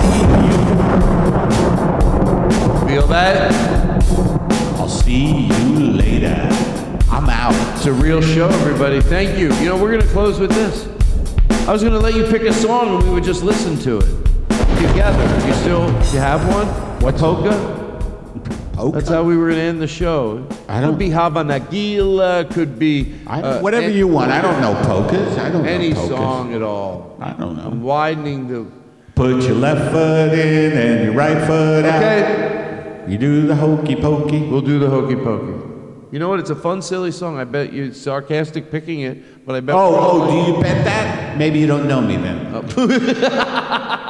[0.00, 0.64] See you.
[2.88, 3.52] Feel that?
[4.78, 6.48] I'll see you later.
[7.10, 7.54] I'm out.
[7.76, 9.02] It's a real show, everybody.
[9.02, 9.52] Thank you.
[9.56, 10.88] You know, we're to close with this.
[11.68, 14.29] I was to let you pick a song and we would just listen to it
[14.86, 15.46] together.
[15.46, 16.66] You still, you have one?
[17.00, 17.78] What polka?
[18.92, 20.46] That's how we were to end the show.
[20.66, 24.30] I don't Could be Hava Nagila, could be uh, whatever an- you want.
[24.30, 25.36] I don't know polkas.
[25.36, 26.08] I don't know any polkas.
[26.08, 27.16] song at all.
[27.20, 27.64] I don't know.
[27.64, 28.66] I'm widening the.
[29.14, 32.02] Put your left foot in and your right foot out.
[32.02, 33.04] Okay.
[33.06, 34.46] You do the hokey pokey.
[34.48, 35.66] We'll do the hokey pokey.
[36.10, 36.40] You know what?
[36.40, 37.38] It's a fun, silly song.
[37.38, 39.74] I bet you're sarcastic picking it, but I bet.
[39.74, 41.36] Oh, oh, do you bet that?
[41.36, 42.46] Maybe you don't know me then.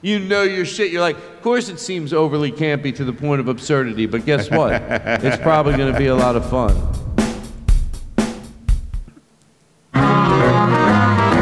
[0.00, 0.92] You know your shit.
[0.92, 4.50] You're like, of course it seems overly campy to the point of absurdity, but guess
[4.50, 4.72] what?
[4.82, 6.70] it's probably going to be a lot of fun.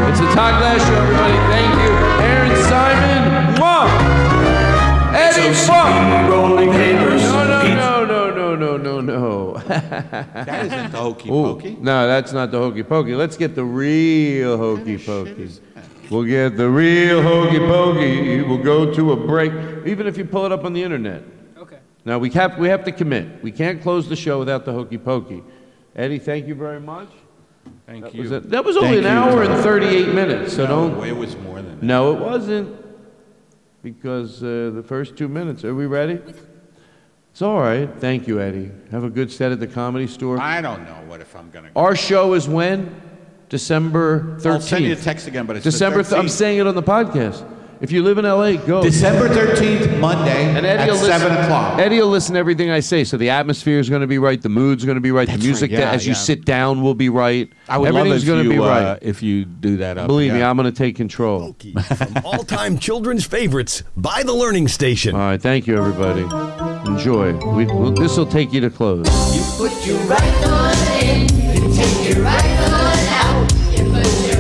[0.09, 1.35] It's a Todd Glass show, everybody.
[1.53, 1.93] Thank you.
[2.25, 3.55] Aaron Simon.
[3.57, 5.15] Mwah!
[5.15, 6.31] Eddie Funk.
[6.31, 7.23] Rolling papers.
[7.23, 9.53] No, no, no, no, no, no, no, no.
[9.59, 11.77] That isn't the hokey Ooh, pokey.
[11.79, 13.15] No, that's not the hokey pokey.
[13.15, 15.51] Let's get the real hokey pokey.
[16.11, 18.43] We'll get the real hokey pokey.
[18.43, 19.53] We'll go to a break,
[19.87, 21.23] even if you pull it up on the internet.
[21.59, 21.79] Okay.
[22.05, 23.43] Now we have we have to commit.
[23.43, 25.43] We can't close the show without the hokey pokey.
[25.97, 27.09] Eddie, thank you very much.
[27.87, 28.23] Thank That you.
[28.23, 28.51] was, it.
[28.51, 31.07] That was only Thank an you, hour and 38 minutes, so No, don't.
[31.07, 31.83] it was more than that.
[31.83, 32.77] No, it wasn't.
[33.83, 35.65] Because uh, the first two minutes.
[35.65, 36.21] Are we ready?
[37.31, 37.89] It's all right.
[37.99, 38.71] Thank you, Eddie.
[38.91, 40.41] Have a good set at the comedy store.
[40.41, 41.71] I don't know what if I'm gonna.
[41.77, 43.01] Our show is when?
[43.49, 44.47] December 13th.
[44.47, 46.03] I'll send you a text again, but it's December.
[46.03, 47.53] Th- I'm saying it on the podcast.
[47.79, 48.83] If you live in LA, go.
[48.83, 51.79] December 13th, Monday And Eddie at will listen, 7 o'clock.
[51.79, 53.05] Eddie will listen to everything I say.
[53.05, 55.39] So the atmosphere is going to be right, the mood's going to be right, That's
[55.39, 57.53] the music right, yeah, that as you sit down will be right.
[57.69, 58.99] I would Everything's love if gonna you, be uh, right.
[59.03, 60.07] if you do that up.
[60.07, 60.43] Believe me.
[60.43, 61.53] I'm going to take control.
[61.53, 65.15] From all-time children's favorites by the Learning Station.
[65.15, 66.23] All right, thank you, everybody.
[66.91, 67.35] Enjoy.
[67.55, 69.07] We, well, this will take you to close.
[69.59, 72.77] Put your right foot in, you take your right foot out.
[72.77, 72.86] You put
[73.77, 74.36] your right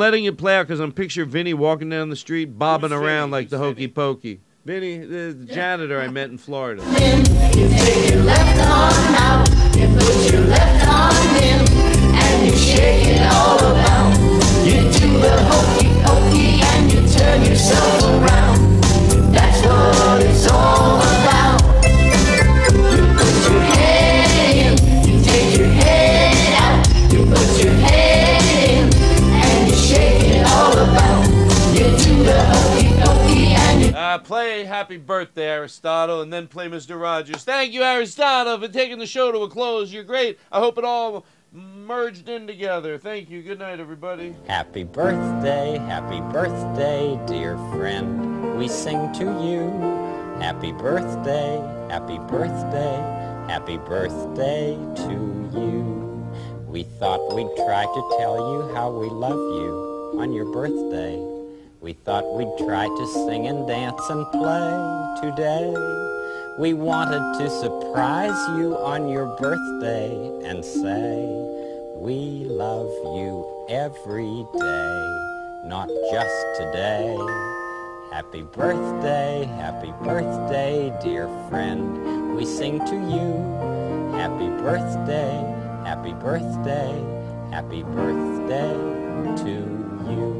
[0.00, 3.50] letting it play out because I'm picture Vinny walking down the street, bobbing around like
[3.50, 4.40] the hokey pokey.
[4.64, 6.82] Vinny, the the janitor I met in Florida.
[6.82, 11.60] You take your left arm out, you put your left arm in,
[12.16, 14.18] and you shake it all about.
[14.64, 18.82] You do the hokey pokey and you turn yourself around.
[19.34, 21.39] That's what it's all about.
[34.00, 37.00] Uh, play Happy Birthday, Aristotle, and then play Mr.
[37.00, 37.44] Rogers.
[37.44, 39.92] Thank you, Aristotle, for taking the show to a close.
[39.92, 40.38] You're great.
[40.50, 42.98] I hope it all merged in together.
[42.98, 43.42] Thank you.
[43.42, 44.34] Good night, everybody.
[44.46, 48.56] Happy birthday, happy birthday, dear friend.
[48.56, 49.68] We sing to you.
[50.40, 51.58] Happy birthday,
[51.90, 52.96] happy birthday,
[53.48, 56.30] happy birthday to you.
[56.66, 61.39] We thought we'd try to tell you how we love you on your birthday.
[61.80, 65.74] We thought we'd try to sing and dance and play today.
[66.58, 70.12] We wanted to surprise you on your birthday
[70.44, 71.24] and say,
[71.96, 77.16] we love you every day, not just today.
[78.12, 82.36] Happy birthday, happy birthday, dear friend.
[82.36, 84.18] We sing to you.
[84.18, 85.32] Happy birthday,
[85.86, 86.92] happy birthday,
[87.50, 88.74] happy birthday
[89.44, 89.50] to
[90.10, 90.39] you.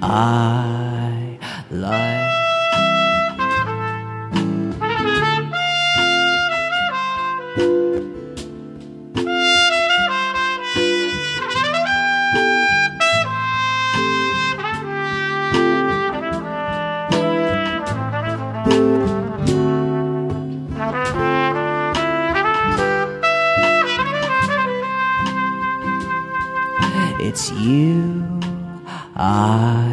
[0.00, 1.38] I
[1.70, 2.28] like.
[27.20, 28.24] It's you
[29.16, 29.87] I.